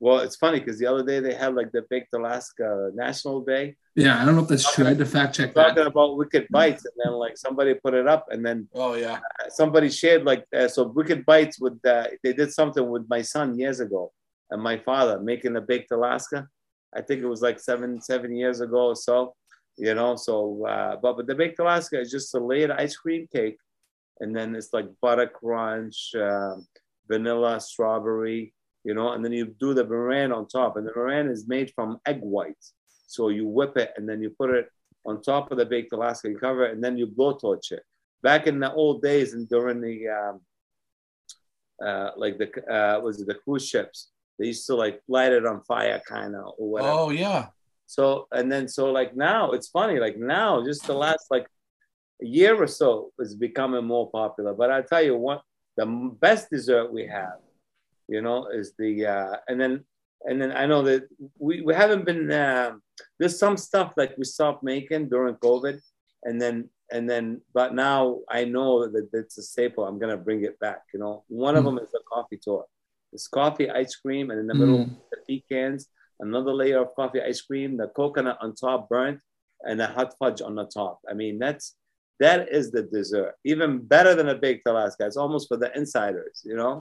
[0.00, 3.76] Well, it's funny because the other day they had like the Baked Alaska National Day.
[3.94, 4.84] Yeah, I don't know if that's true.
[4.84, 5.86] I had to fact check Talking that.
[5.86, 9.20] about Wicked Bites, and then like somebody put it up, and then Oh yeah.
[9.50, 13.56] somebody shared like uh, so Wicked Bites with uh, they did something with my son
[13.56, 14.10] years ago
[14.50, 16.48] and my father making the baked Alaska.
[16.92, 19.36] I think it was like seven seven years ago or so,
[19.76, 20.16] you know.
[20.16, 23.58] So uh, but but the baked Alaska is just a layered ice cream cake,
[24.20, 26.66] and then it's like butter crunch, um,
[27.08, 28.54] vanilla, strawberry,
[28.84, 31.72] you know, and then you do the meringue on top, and the meringue is made
[31.74, 32.74] from egg whites.
[33.06, 34.70] So you whip it and then you put it
[35.04, 37.82] on top of the baked Alaska, you cover it, and then you blowtorch it
[38.22, 40.40] back in the old days and during the um,
[41.84, 44.08] uh, like the uh, was it the cruise ships
[44.38, 46.54] they used to like light it on fire kind of
[46.84, 47.48] Oh yeah.
[47.96, 51.46] So and then so like now it's funny like now just the last like
[52.24, 52.90] a year or so
[53.24, 54.52] is becoming more popular.
[54.60, 55.40] But i tell you what
[55.78, 55.86] the
[56.26, 57.38] best dessert we have
[58.14, 59.74] you know is the uh and then
[60.28, 61.02] and then i know that
[61.46, 62.70] we, we haven't been uh,
[63.18, 65.76] there's some stuff like we stopped making during covid
[66.26, 66.56] and then
[66.94, 67.24] and then
[67.58, 68.00] but now
[68.38, 69.82] i know that it's a staple.
[69.86, 71.14] I'm gonna bring it back you know.
[71.46, 71.68] One of Mm.
[71.68, 72.64] them is the coffee tour.
[73.14, 74.90] It's coffee ice cream and in the middle Mm.
[75.12, 75.82] the pecans
[76.22, 79.20] another layer of coffee ice cream the coconut on top burnt
[79.66, 81.66] and the hot fudge on the top i mean that's
[82.24, 86.36] that is the dessert even better than a baked alaska it's almost for the insiders
[86.50, 86.74] you know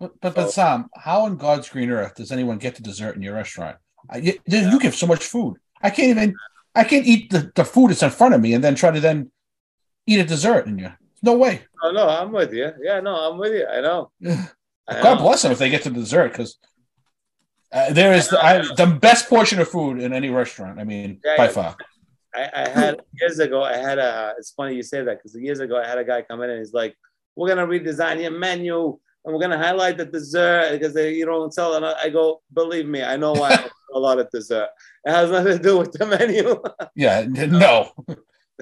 [0.00, 3.22] But but, but Sam, how in God's green earth does anyone get to dessert in
[3.22, 3.76] your restaurant?
[4.10, 5.54] I, you, you give so much food.
[5.80, 6.34] I can't even.
[6.74, 8.98] I can't eat the, the food that's in front of me and then try to
[9.08, 9.30] then
[10.10, 10.90] eat a dessert in you.
[11.22, 11.54] No way.
[11.84, 14.10] oh no i'm with you yeah no i'm with you i know
[14.88, 15.22] I God know.
[15.26, 16.58] bless them if they get to dessert because
[17.72, 20.78] uh, there is the, I, the best portion of food in any restaurant.
[20.78, 21.50] I mean, Yeah, by yeah.
[21.50, 21.76] far.
[22.34, 23.62] I, I had years ago.
[23.62, 24.34] I had a.
[24.38, 26.58] It's funny you say that because years ago I had a guy come in and
[26.58, 26.96] he's like,
[27.36, 31.52] "We're gonna redesign your menu and we're gonna highlight the dessert because they, you don't
[31.52, 34.18] sell." And I, I go, "Believe me, I know why I don't sell a lot
[34.18, 34.68] of dessert.
[35.04, 36.62] It has nothing to do with the menu."
[36.94, 37.90] Yeah, no.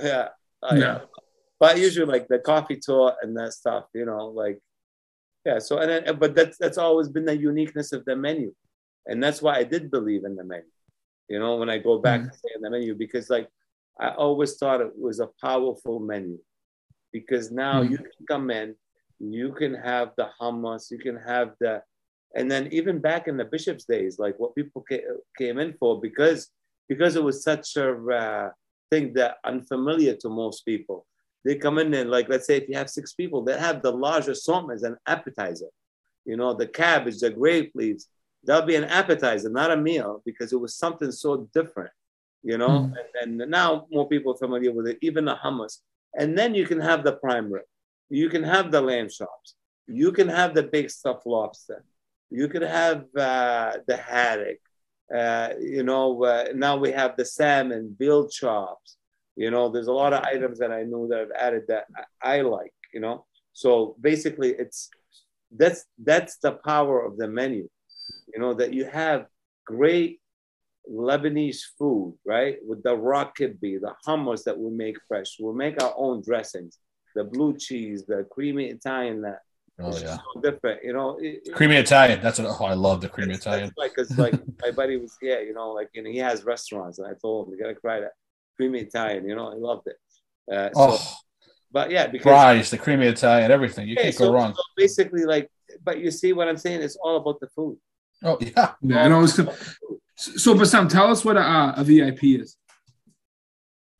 [0.02, 0.28] yeah,
[0.62, 0.80] Oh, yeah.
[0.80, 0.98] Yeah.
[1.60, 4.58] But usually like the coffee tour and that stuff, you know, like
[5.44, 5.58] yeah.
[5.58, 8.52] So and then, but that's that's always been the uniqueness of the menu,
[9.06, 10.64] and that's why I did believe in the menu.
[11.28, 12.24] You know, when I go back Mhm.
[12.24, 13.48] and say in the menu, because like
[13.98, 16.38] I always thought it was a powerful menu,
[17.12, 17.90] because now Mhm.
[17.90, 18.76] you can come in,
[19.18, 21.82] you can have the hummus, you can have the,
[22.34, 25.04] and then even back in the bishop's days, like what people ca-
[25.36, 26.50] came in for, because
[26.88, 28.50] because it was such a uh,
[28.90, 31.06] thing that unfamiliar to most people.
[31.44, 33.92] They come in and like, let's say if you have six people, they have the
[33.92, 35.68] large assortment as an appetizer.
[36.24, 38.08] You know, the cabbage, the grape leaves,
[38.44, 41.92] that'll be an appetizer, not a meal, because it was something so different.
[42.42, 42.94] You know, Mhm.
[43.22, 45.80] and, and now more people are familiar with it, even the hummus.
[46.14, 47.66] And then you can have the prime rib,
[48.08, 49.54] you can have the lamb chops,
[49.86, 51.84] you can have the big stuffed lobster,
[52.30, 54.58] you can have uh, the haddock.
[55.14, 58.96] Uh, you know, uh, now we have the salmon, veal chops.
[59.36, 61.84] You know, there's a lot of items that I know that I've added that
[62.22, 62.72] I, I like.
[62.94, 64.88] You know, so basically, it's
[65.50, 67.68] that's that's the power of the menu.
[68.34, 69.26] You know that you have
[69.66, 70.20] great
[70.90, 72.56] Lebanese food, right?
[72.66, 75.36] With the raw kibbe, the hummus that we make fresh.
[75.38, 76.78] We'll make our own dressings,
[77.14, 79.22] the blue cheese, the creamy Italian.
[79.22, 79.40] That
[79.82, 80.84] Oh yeah, so different.
[80.84, 82.20] You know, it- it- creamy Italian.
[82.20, 82.48] That's what.
[82.60, 83.72] Oh, I love the creamy Italian.
[83.74, 86.44] that's Like, cause like my buddy was here, you know, like you know, he has
[86.44, 88.12] restaurants, and I told him you gotta try that
[88.56, 89.26] creamy Italian.
[89.28, 89.96] You know, he loved it.
[90.52, 91.16] Uh, so, Oh,
[91.72, 93.88] but yeah, because fries, the creamy Italian, everything.
[93.88, 94.54] You okay, can't so, go wrong.
[94.54, 95.48] so basically, like,
[95.82, 96.82] but you see what I'm saying?
[96.82, 97.78] It's all about the food.
[98.24, 98.72] Oh yeah.
[98.82, 99.34] Yeah, and I was
[100.16, 100.56] so.
[100.56, 102.56] But Sam, tell us what a, a VIP is.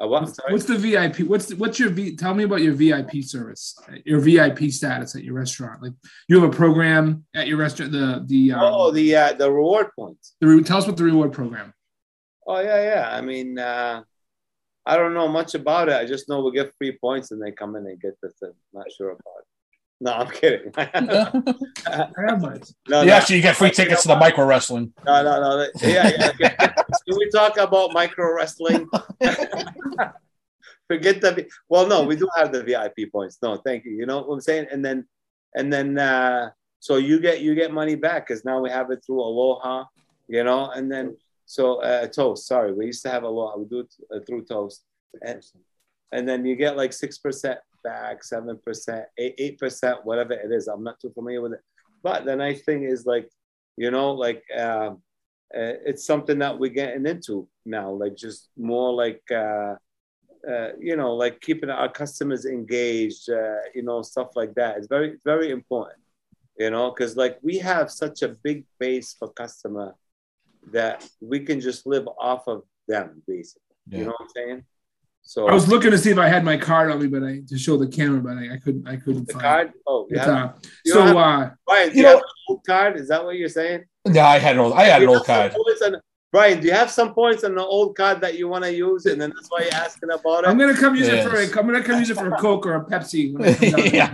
[0.02, 0.34] Uh, what?
[0.34, 0.52] Sorry.
[0.52, 1.20] What's the VIP?
[1.20, 2.16] What's the, what's your V?
[2.16, 5.82] Tell me about your VIP service, your VIP status at your restaurant.
[5.82, 5.92] Like
[6.28, 7.92] you have a program at your restaurant.
[7.92, 10.36] The the um, oh, the uh, the reward points.
[10.40, 11.74] the re- tell us what the reward program.
[12.46, 13.10] Oh yeah, yeah.
[13.12, 14.02] I mean, uh,
[14.86, 15.94] I don't know much about it.
[15.94, 18.34] I just know we get free points and they come in and get this.
[18.40, 18.52] thing.
[18.72, 19.46] Not sure about it.
[20.02, 20.72] No, I'm kidding.
[20.76, 21.30] no,
[22.88, 24.94] no, yeah, actually, you get free tickets to the micro wrestling.
[25.04, 25.66] no, no, no.
[25.82, 26.28] Yeah, yeah.
[26.28, 26.54] okay.
[26.56, 28.88] Can we talk about micro wrestling?
[30.88, 31.46] Forget the.
[31.68, 33.38] Well, no, we do have the VIP points.
[33.42, 33.92] No, thank you.
[33.92, 34.68] You know what I'm saying?
[34.72, 35.06] And then,
[35.54, 39.04] and then, uh, so you get you get money back because now we have it
[39.04, 39.84] through Aloha.
[40.28, 42.46] You know, and then so uh, Toast.
[42.46, 43.58] Sorry, we used to have Aloha.
[43.58, 44.82] We do it uh, through Toast,
[45.20, 45.42] and,
[46.10, 50.68] and then you get like six percent back, seven percent, eight percent, whatever it is.
[50.68, 51.60] I'm not too familiar with it.
[52.02, 53.28] But the nice thing is like,
[53.76, 55.02] you know, like um,
[55.54, 59.74] uh, it's something that we're getting into now, like just more like, uh,
[60.48, 64.78] uh, you know, like keeping our customers engaged, uh, you know, stuff like that.
[64.78, 65.98] It's very, very important.
[66.58, 69.94] You know, because like we have such a big base for customer
[70.72, 73.62] that we can just live off of them, basically.
[73.88, 73.98] Yeah.
[73.98, 74.64] You know what I'm saying?
[75.22, 77.40] So I was looking to see if I had my card on me, but I
[77.48, 78.88] to show the camera, but I, I couldn't.
[78.88, 79.72] I couldn't the find card.
[79.86, 80.18] Oh, yeah.
[80.18, 80.52] It's, uh,
[80.84, 82.96] You so don't have- uh, Brian, do You you, know- have an old card?
[82.96, 83.84] Is that what you're saying?
[84.10, 84.72] Yeah, I had an old.
[84.72, 85.54] I had an old card.
[85.54, 85.96] on-
[86.32, 89.06] Brian, do you have some points on the old card that you want to use,
[89.06, 90.48] and then that's why you're asking about it?
[90.48, 92.66] I'm gonna come use it for a, I'm gonna come use it for a Coke
[92.66, 93.32] or a Pepsi.
[93.36, 94.12] When I come down Yeah.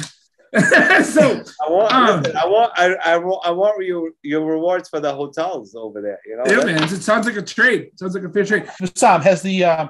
[1.02, 4.88] so I want, Um, listen, I want, I, I want, I want your your rewards
[4.88, 6.18] for the hotels over there.
[6.26, 7.82] You know, yeah, man, it sounds like a trade.
[7.92, 8.70] It sounds like a fair trade.
[8.94, 9.88] Sam, has the uh,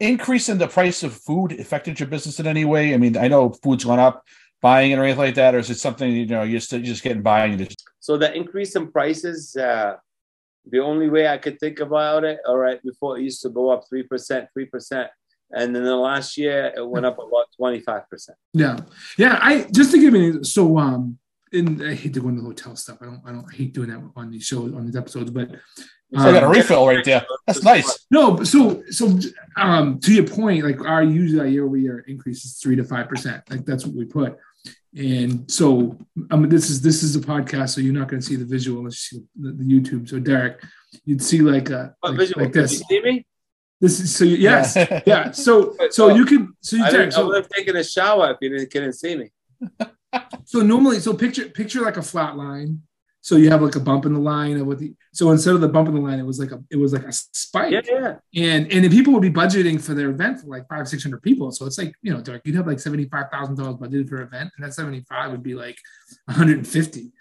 [0.00, 2.94] increase in the price of food affected your business in any way?
[2.94, 4.24] I mean, I know food's gone up,
[4.60, 6.86] buying it or anything like that, or is it something you know you're still you're
[6.86, 9.96] just getting by and you just So the increase in prices, uh,
[10.70, 13.70] the only way I could think about it, all right, before it used to go
[13.70, 15.10] up three percent, three percent,
[15.50, 18.38] and then the last year it went up about twenty five percent.
[18.52, 18.78] Yeah,
[19.18, 19.38] yeah.
[19.40, 21.18] I just to give you so um,
[21.54, 22.98] and I hate to go into hotel stuff.
[23.00, 23.22] I don't.
[23.26, 25.50] I don't I hate doing that on these shows on these episodes, but
[26.16, 27.24] I got a Um, refill right there.
[27.46, 28.06] That's nice.
[28.10, 29.18] No, so so
[29.56, 33.08] um to your point, like our usually year over year increase is three to five
[33.08, 33.42] percent.
[33.50, 34.36] Like that's what we put.
[34.96, 35.98] And so
[36.30, 38.78] I mean this is this is a podcast, so you're not gonna see the visual
[38.78, 40.08] unless you see the, the YouTube.
[40.08, 40.62] So Derek,
[41.04, 42.42] you'd see like a What like, visual?
[42.44, 42.72] like Did this.
[42.80, 43.26] you see me?
[43.80, 44.76] This is so yes.
[44.76, 45.00] Yeah.
[45.06, 45.30] Yeah.
[45.32, 47.84] So so you could so you I, Derek, didn't, I so would have taken a
[47.84, 49.30] shower if you didn't couldn't see me.
[50.44, 52.82] So normally, so picture picture like a flat line.
[53.22, 55.62] So you have like a bump in the line of what the so instead of
[55.62, 57.72] the bump in the line, it was like a it was like a spike.
[57.72, 57.80] Yeah,
[58.34, 58.54] yeah.
[58.54, 61.22] And and then people would be budgeting for their event for like five, six hundred
[61.22, 61.50] people.
[61.50, 64.26] So it's like, you know, Derek, you'd have like seventy-five thousand dollars budgeted for an
[64.26, 65.78] event, and that 75 would be like
[66.26, 67.12] 150.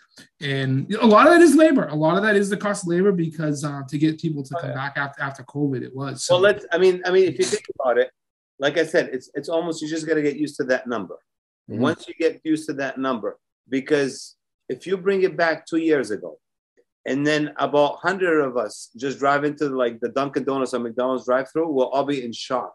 [0.41, 1.87] And a lot of that is labor.
[1.87, 4.55] A lot of that is the cost of labor because uh, to get people to
[4.57, 4.75] Oh, come yeah.
[4.75, 6.25] back after after COVID, it was.
[6.25, 6.65] So, Well, let's.
[6.73, 8.11] I mean, I mean, if you think about it,
[8.59, 11.15] like I said, it's it's almost you just got to get used to that number.
[11.69, 11.79] Mhm.
[11.79, 13.37] Once you get used to that number,
[13.69, 14.35] because
[14.69, 16.39] if you bring it back two years ago,
[17.05, 21.25] and then about hundred of us just drive into like the Dunkin' Donuts or McDonald's
[21.25, 22.73] drive-through, we'll all be in shock.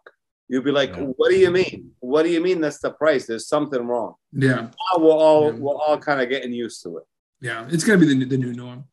[0.48, 1.04] You'll be like, Yeah.
[1.16, 1.94] "What do you mean?
[2.00, 3.26] What do you mean that's the price?
[3.26, 5.58] There's something wrong." yeah, Now we're all Yeah.
[5.58, 7.04] we're all kind of getting used to it.
[7.40, 8.84] yeah, it's gonna be the, new- the new norm.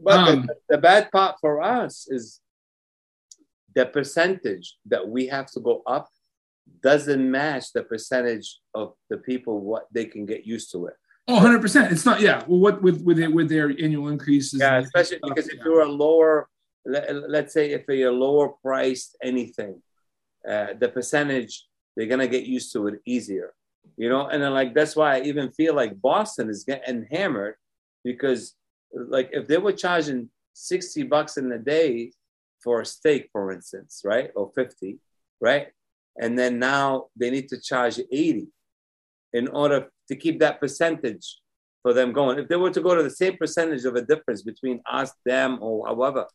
[0.00, 2.40] But Um, the, the bad part for us is
[3.74, 6.08] the percentage that we have to go up
[6.82, 10.94] doesn't match the percentage of the people what they can get used to it.
[11.28, 11.92] Oh, 100 percent.
[11.92, 12.20] It's not.
[12.20, 12.44] Yeah.
[12.46, 14.60] Well, what with with it, with their annual increases?
[14.60, 16.48] Yeah, especially stuff, because if you're a lower,
[16.84, 19.82] let, let's say if you're lower priced anything,
[20.48, 23.54] uh, the percentage they're gonna get used to it easier,
[23.96, 24.28] you know.
[24.28, 27.56] And then like that's why I even feel like Boston is getting hammered
[28.04, 28.54] because
[28.92, 32.12] like if they were charging sixty bucks in a day
[32.62, 35.00] for a steak, for instance, right, or fifty,
[35.40, 35.68] right,
[36.20, 38.48] and then now they need to charge eighty
[39.32, 41.38] in order to keep that percentage
[41.82, 42.38] for them going.
[42.38, 45.58] If they were to go to the same percentage of a difference between us, them,
[45.60, 46.26] or however,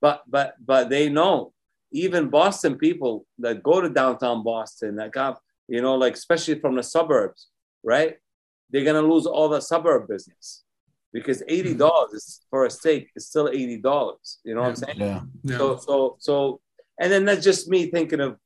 [0.00, 1.52] but but but they know
[1.92, 6.60] even Boston people that go to downtown Boston that uh, got you know like especially
[6.60, 7.48] from the suburbs,
[7.82, 8.16] right?
[8.70, 10.64] They're gonna lose all the suburb business
[11.12, 11.78] because eighty mm-hmm.
[11.78, 14.38] dollars for a steak is still eighty dollars.
[14.44, 15.00] You know what I'm saying?
[15.00, 15.20] Yeah.
[15.42, 15.58] Yeah.
[15.58, 16.60] So so so,
[17.00, 18.36] and then that's just me thinking of,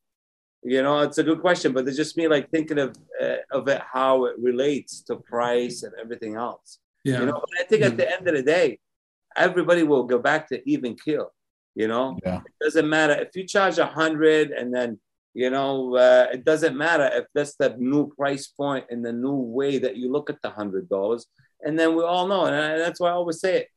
[0.64, 3.68] you know, it's a good question, but it's just me like thinking of uh, of
[3.68, 6.78] it how it relates to price and everything else.
[7.04, 7.20] yeah.
[7.20, 8.78] You know, but I think at the end of the day,
[9.36, 11.32] everybody will go back to even kill.
[11.74, 12.40] You know, Yeah.
[12.46, 15.00] it doesn't matter if you charge a hundred and then
[15.34, 19.34] you know uh, it doesn't matter if that's the new price point and the new
[19.58, 21.26] way that you look at the hundred dollars.
[21.64, 23.68] And then we all know, and I- that's why I always say it.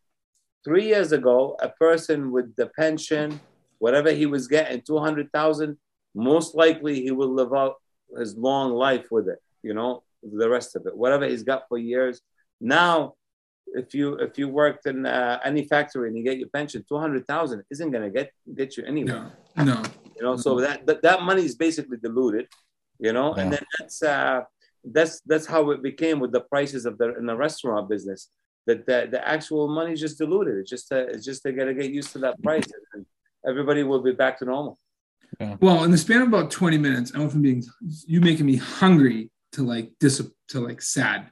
[0.65, 3.39] Three years ago, a person with the pension,
[3.79, 5.77] whatever he was getting, two hundred thousand,
[6.15, 7.75] most likely he will live out
[8.17, 9.39] his long life with it.
[9.61, 12.21] You know, the rest of it, whatever he's got for years.
[12.61, 13.15] Now,
[13.67, 16.97] if you if you worked in uh, any factory and you get your pension, two
[16.97, 19.31] hundred thousand isn't going to get get you anywhere.
[19.57, 19.63] No.
[19.63, 19.83] No.
[20.15, 22.47] You know, so that, that that money is basically diluted.
[22.99, 24.41] You know, and then that's uh,
[24.83, 28.29] that's that's how it became with the prices of the in the restaurant business.
[28.67, 30.57] That the, the actual money is just diluted.
[30.57, 33.05] It's just uh, it's just they got to get used to that price, and
[33.45, 34.79] everybody will be back to normal.
[35.59, 37.63] Well, in the span of about 20 minutes, I went from being
[38.07, 41.29] you making me hungry to like dis to like sad.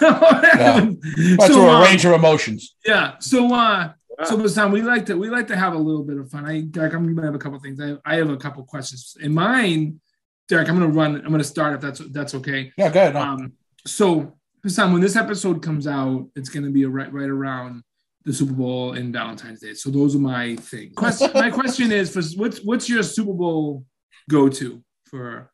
[0.00, 0.44] But
[1.40, 2.74] so, through a uh, range of emotions.
[2.86, 3.14] yeah.
[3.20, 4.24] So uh Wow.
[4.26, 6.44] so Bassam, we like to we like to have a little bit of fun.
[6.44, 7.80] I Derek, I'm gonna have a couple things.
[7.80, 9.16] I, I have a couple questions.
[9.20, 10.00] In mine,
[10.48, 12.72] Derek, I'm gonna run, I'm gonna start if that's that's okay.
[12.76, 13.14] Yeah, good.
[13.14, 13.20] No.
[13.20, 13.52] Um,
[13.86, 17.82] so Bassam, when this episode comes out, it's gonna be right right around
[18.24, 19.74] the Super Bowl and Valentine's Day.
[19.74, 20.94] So those are my things.
[20.94, 23.84] Question, my question is for what's what's your Super Bowl
[24.30, 25.50] go to for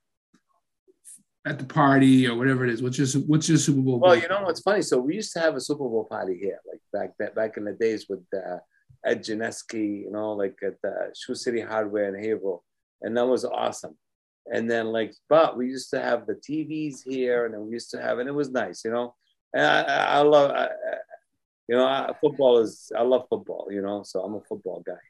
[1.47, 2.83] at the party or whatever it is?
[2.83, 4.01] What's your what's your Super Bowl?
[4.01, 4.83] Well, you know what's funny?
[4.83, 7.65] So we used to have a Super Bowl party here, like back that back in
[7.65, 8.59] the days with uh,
[9.05, 12.65] Ed Janeski, you know, like at the Shoe City Hardware in Haverhill,
[13.03, 13.97] and that was awesome.
[14.53, 17.91] And then like, but we used to have the TVs here, and then we used
[17.91, 19.15] to have, and it was nice, you know.
[19.55, 20.69] And I, I, love, I-
[21.69, 22.91] you know, I, football is.
[22.97, 24.03] I love football, you know.
[24.03, 25.05] So I'm a football guy,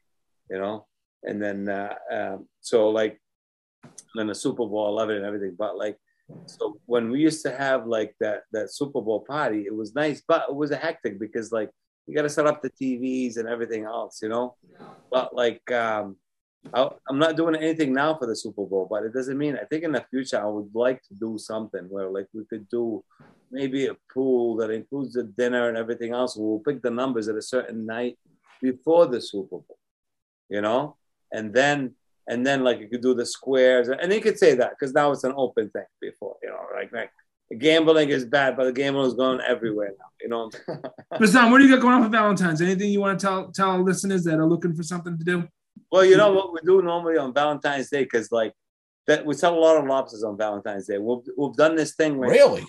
[0.51, 0.87] you know.
[1.23, 3.21] And then uh, um, so like,
[4.15, 5.55] then the Super Bowl, I love it and everything.
[5.59, 5.97] But like,
[6.47, 10.23] so when we used to have like that that Super Bowl party, it was nice,
[10.27, 11.71] but it was a hectic because like
[12.07, 14.57] you got to set up the TVs and everything else, you know.
[15.11, 16.17] But like, um,
[16.75, 19.65] I, I'm not doing anything now for the Super Bowl, but it doesn't mean I
[19.65, 23.05] think in the future I would like to do something where like we could do
[23.51, 26.37] maybe a pool that includes the dinner and everything else.
[26.37, 28.19] We'll pick the numbers at a certain night
[28.61, 29.79] before the Super Bowl,
[30.49, 30.97] you know,
[31.33, 31.95] and then
[32.29, 35.11] and then like you could do the squares, and you could say that because now
[35.13, 35.87] it's an open thing.
[36.01, 37.11] Before you know, like like
[37.59, 40.07] gambling is bad, but the gambling is going everywhere now.
[40.21, 40.51] You know,
[41.19, 42.61] But Sam, what do you got going on for Valentine's?
[42.61, 45.49] Anything you want to tell tell listeners that are looking for something to do?
[45.91, 46.37] Well, you know mm.
[46.37, 48.53] what we do normally on Valentine's Day because like
[49.07, 50.99] that we sell a lot of lobsters on Valentine's Day.
[50.99, 52.65] We've we've done this thing where Really?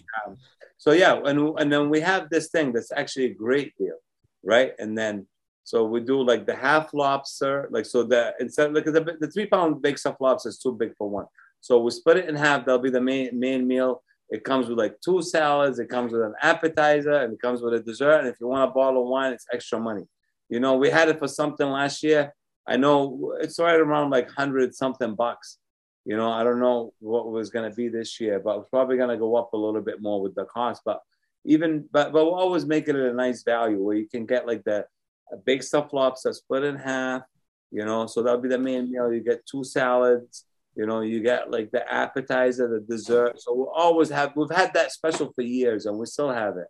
[0.78, 3.98] So yeah, and and then we have this thing that's actually a great deal,
[4.44, 4.72] right?
[4.80, 5.28] And then
[5.66, 9.46] so we do like the half lobster, like so the instead like the, the three
[9.46, 11.26] pound big stuffed lobster is too big for one.
[11.62, 12.66] So we split it in half.
[12.66, 14.02] That'll be the main main meal.
[14.30, 15.80] It comes with like two salads.
[15.80, 18.20] It comes with an appetizer, and it comes with a dessert.
[18.20, 20.08] And if you want a bottle of wine, it's extra money.
[20.48, 22.34] You know, we had it for something last year.
[22.70, 25.58] I know it's right around like hundred something bucks.
[26.06, 28.98] You know, I don't know what was going to be this year, but it's probably
[28.98, 30.84] going to go up a little bit more with the cost.
[30.86, 31.02] But
[31.46, 34.64] even, but but we're always making it a nice value where you can get like
[34.64, 34.86] the
[35.32, 37.24] a big stuffed lobster split in half.
[37.72, 39.12] You know, so that'll be the main meal.
[39.12, 40.46] You get two salads.
[40.76, 43.42] You know, you get like the appetizer, the dessert.
[43.42, 44.34] So we'll always have.
[44.36, 46.68] We've had that special for years, and we still have it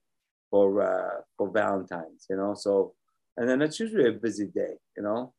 [0.49, 2.25] for uh, for Valentine's.
[2.29, 2.93] You know, so
[3.35, 4.75] and then it's usually a busy day.
[4.97, 5.33] You know,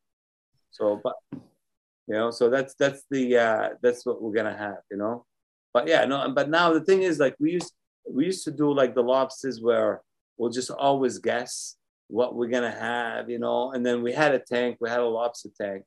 [0.71, 4.97] so but you know so that's that's the uh that's what we're gonna have you
[4.97, 5.25] know?
[5.73, 7.73] But yeah no but now the thing is like we used
[8.11, 10.03] we used to do like the lobsters where
[10.37, 11.77] we'll just always guess
[12.09, 13.73] what we're gonna have you know?
[13.73, 15.85] And then we had a tank we had a lobster tank.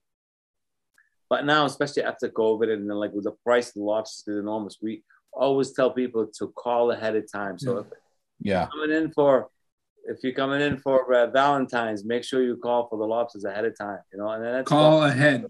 [1.29, 4.39] But now especially after covid and then like with the price of the lobsters is
[4.39, 5.03] enormous we
[5.33, 7.57] always tell people to call ahead of time.
[7.57, 7.87] So if
[8.39, 8.67] Yeah.
[8.71, 9.49] coming in for
[10.05, 13.65] if you're coming in for uh, valentine's make sure you call for the lobsters ahead
[13.65, 15.45] of time you know and then that's Call ahead.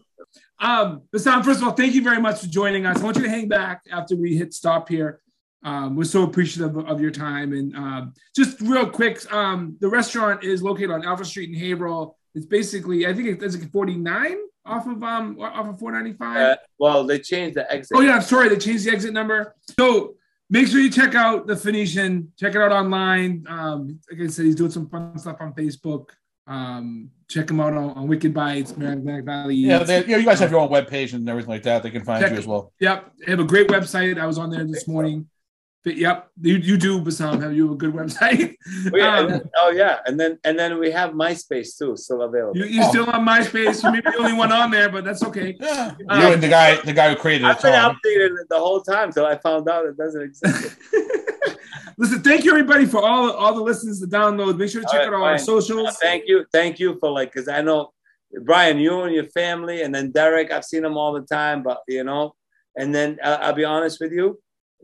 [0.60, 3.02] Um, Bassam, first of all, thank you very much for joining us.
[3.02, 5.20] I want you to hang back after we hit stop here.
[5.64, 7.54] Um, we're so appreciative of, of your time.
[7.54, 12.18] And um, just real quick, um, the restaurant is located on Alpha Street in Haverhill.
[12.36, 16.38] It's basically, I think it's like 49 off of um off of 495.
[16.38, 17.98] Uh, well, they changed the exit.
[17.98, 19.56] Oh yeah, I'm sorry, they changed the exit number.
[19.78, 20.16] So
[20.54, 22.32] make sure you check out the Phoenician.
[22.38, 23.44] Check it out online.
[23.50, 26.10] Um, like I said, he's doing some fun stuff on Facebook.
[26.46, 29.56] Um, check him out on, on Wicked Bites, Merrimack Valley.
[29.56, 31.82] Yeah, they, you, know, you guys have your own web page and everything like that.
[31.82, 32.72] They can find Check you as well.
[32.80, 34.20] Yep, they have a great website.
[34.20, 35.28] I was on there this morning.
[35.86, 37.42] But yep, you, you do, Bassam.
[37.42, 38.56] Have you have a good website?
[38.94, 41.98] Oh yeah, and Um, then, oh yeah, and then and then we have MySpace too,
[41.98, 42.56] still available.
[42.56, 43.84] you, you're still on MySpace.
[43.84, 45.58] You may be the only one on there, but that's okay.
[45.60, 45.92] Yeah.
[46.08, 47.96] Um, you and the guy, the guy who created it, I've been Tom.
[48.06, 50.78] updated it the whole time till I found out it doesn't exist.
[51.98, 54.58] Listen, thank you everybody for all all the listens, the downloads.
[54.58, 55.46] Make sure to check All right, out all our fine.
[55.46, 55.98] socials.
[56.02, 57.92] thank you, thank you for like, because I know
[58.46, 61.82] Brian, you and your family, and then Derek, I've seen them all the time, but
[61.88, 62.34] you know,
[62.76, 64.40] and then uh, I'll be honest with you,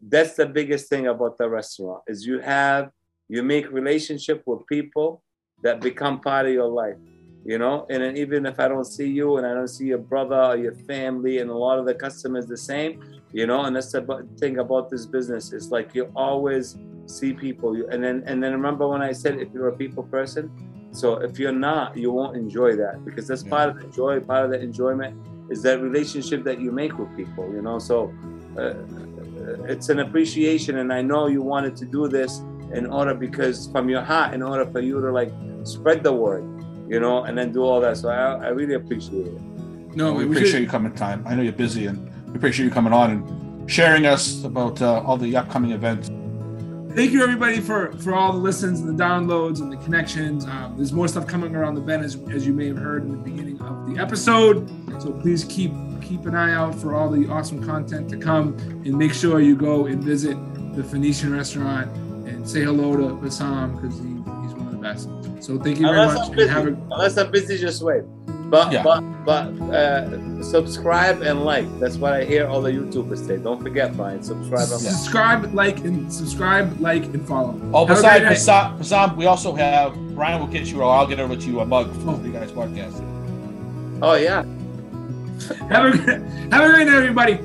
[0.07, 2.89] that's the biggest thing about the restaurant is you have
[3.27, 5.21] you make relationship with people
[5.63, 6.97] that become part of your life
[7.45, 7.85] you know?
[7.89, 10.57] And then even if i don't see you and i don't see your brother or
[10.57, 12.99] your family and a lot of the customers the same
[13.31, 13.65] you know?
[13.65, 16.75] And that's the thing about this business is like you always
[17.05, 17.75] see people.
[17.75, 20.51] You, and then and then remember when i said if you're a people person?
[20.91, 23.49] So if you're not you won't enjoy that because that's Yeah.
[23.49, 25.13] part of the joy part of the enjoyment
[25.49, 27.79] is that relationship that you make with people you know?
[27.79, 28.11] So
[28.57, 28.73] uh,
[29.67, 32.39] it's an appreciation and i know you wanted to do this
[32.73, 35.31] in order because from your heart in order for you to like
[35.63, 36.43] spread the word
[36.87, 39.41] you know and then do all that so i, I really appreciate it
[39.95, 41.19] No, we we appreciate should- you coming time.
[41.29, 41.97] I know you're busy, and
[42.29, 43.21] we appreciate you coming on and
[43.77, 46.05] sharing us about uh, all the upcoming events.
[46.91, 50.45] Thank you everybody for for all the listens and the downloads and the connections.
[50.45, 53.11] Um, there's more stuff coming around the bend as, as you may have heard in
[53.11, 54.69] the beginning of the episode.
[55.01, 55.71] So please keep
[56.01, 58.57] keep an eye out for all the awesome content to come.
[58.85, 60.37] And make sure you go and visit
[60.75, 61.91] the phoenician restaurant
[62.27, 64.05] and say hello to Bassam because he,
[64.43, 65.09] he's one of the best.
[65.43, 66.49] So thank you very unless much i'm and busy.
[66.49, 68.03] have a unless i'm busy just wait
[68.49, 68.81] But Yeah.
[68.83, 71.67] but but uh, subscribe and like.
[71.79, 73.37] That's what I hear all the YouTubers say.
[73.37, 74.23] Don't forget, Brian.
[74.23, 74.91] Subscribe and like.
[74.91, 77.59] Subscribe, like, and subscribe, like, and follow.
[77.73, 78.37] Oh, besides great night.
[78.37, 81.59] Bassam, Bassam, we also have Brian will get you, or I'll get over to you
[81.59, 82.99] a mug from the Three Guys Podcast.
[84.01, 84.43] Oh yeah.
[85.69, 85.97] Have a,
[86.51, 87.39] have a great night, everybody.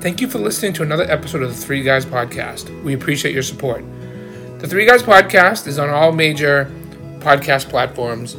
[0.00, 2.82] Thank you for listening to another episode of the Three Guys Podcast.
[2.84, 3.84] We appreciate your support.
[4.60, 6.70] The Three Guys Podcast is on all major
[7.18, 8.36] podcast platforms,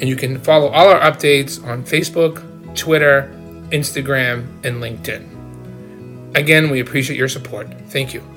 [0.00, 2.42] and you can follow all our updates on Facebook,
[2.76, 3.30] Twitter,
[3.70, 6.36] Instagram, and LinkedIn.
[6.36, 7.68] Again, we appreciate your support.
[7.88, 8.35] Thank you.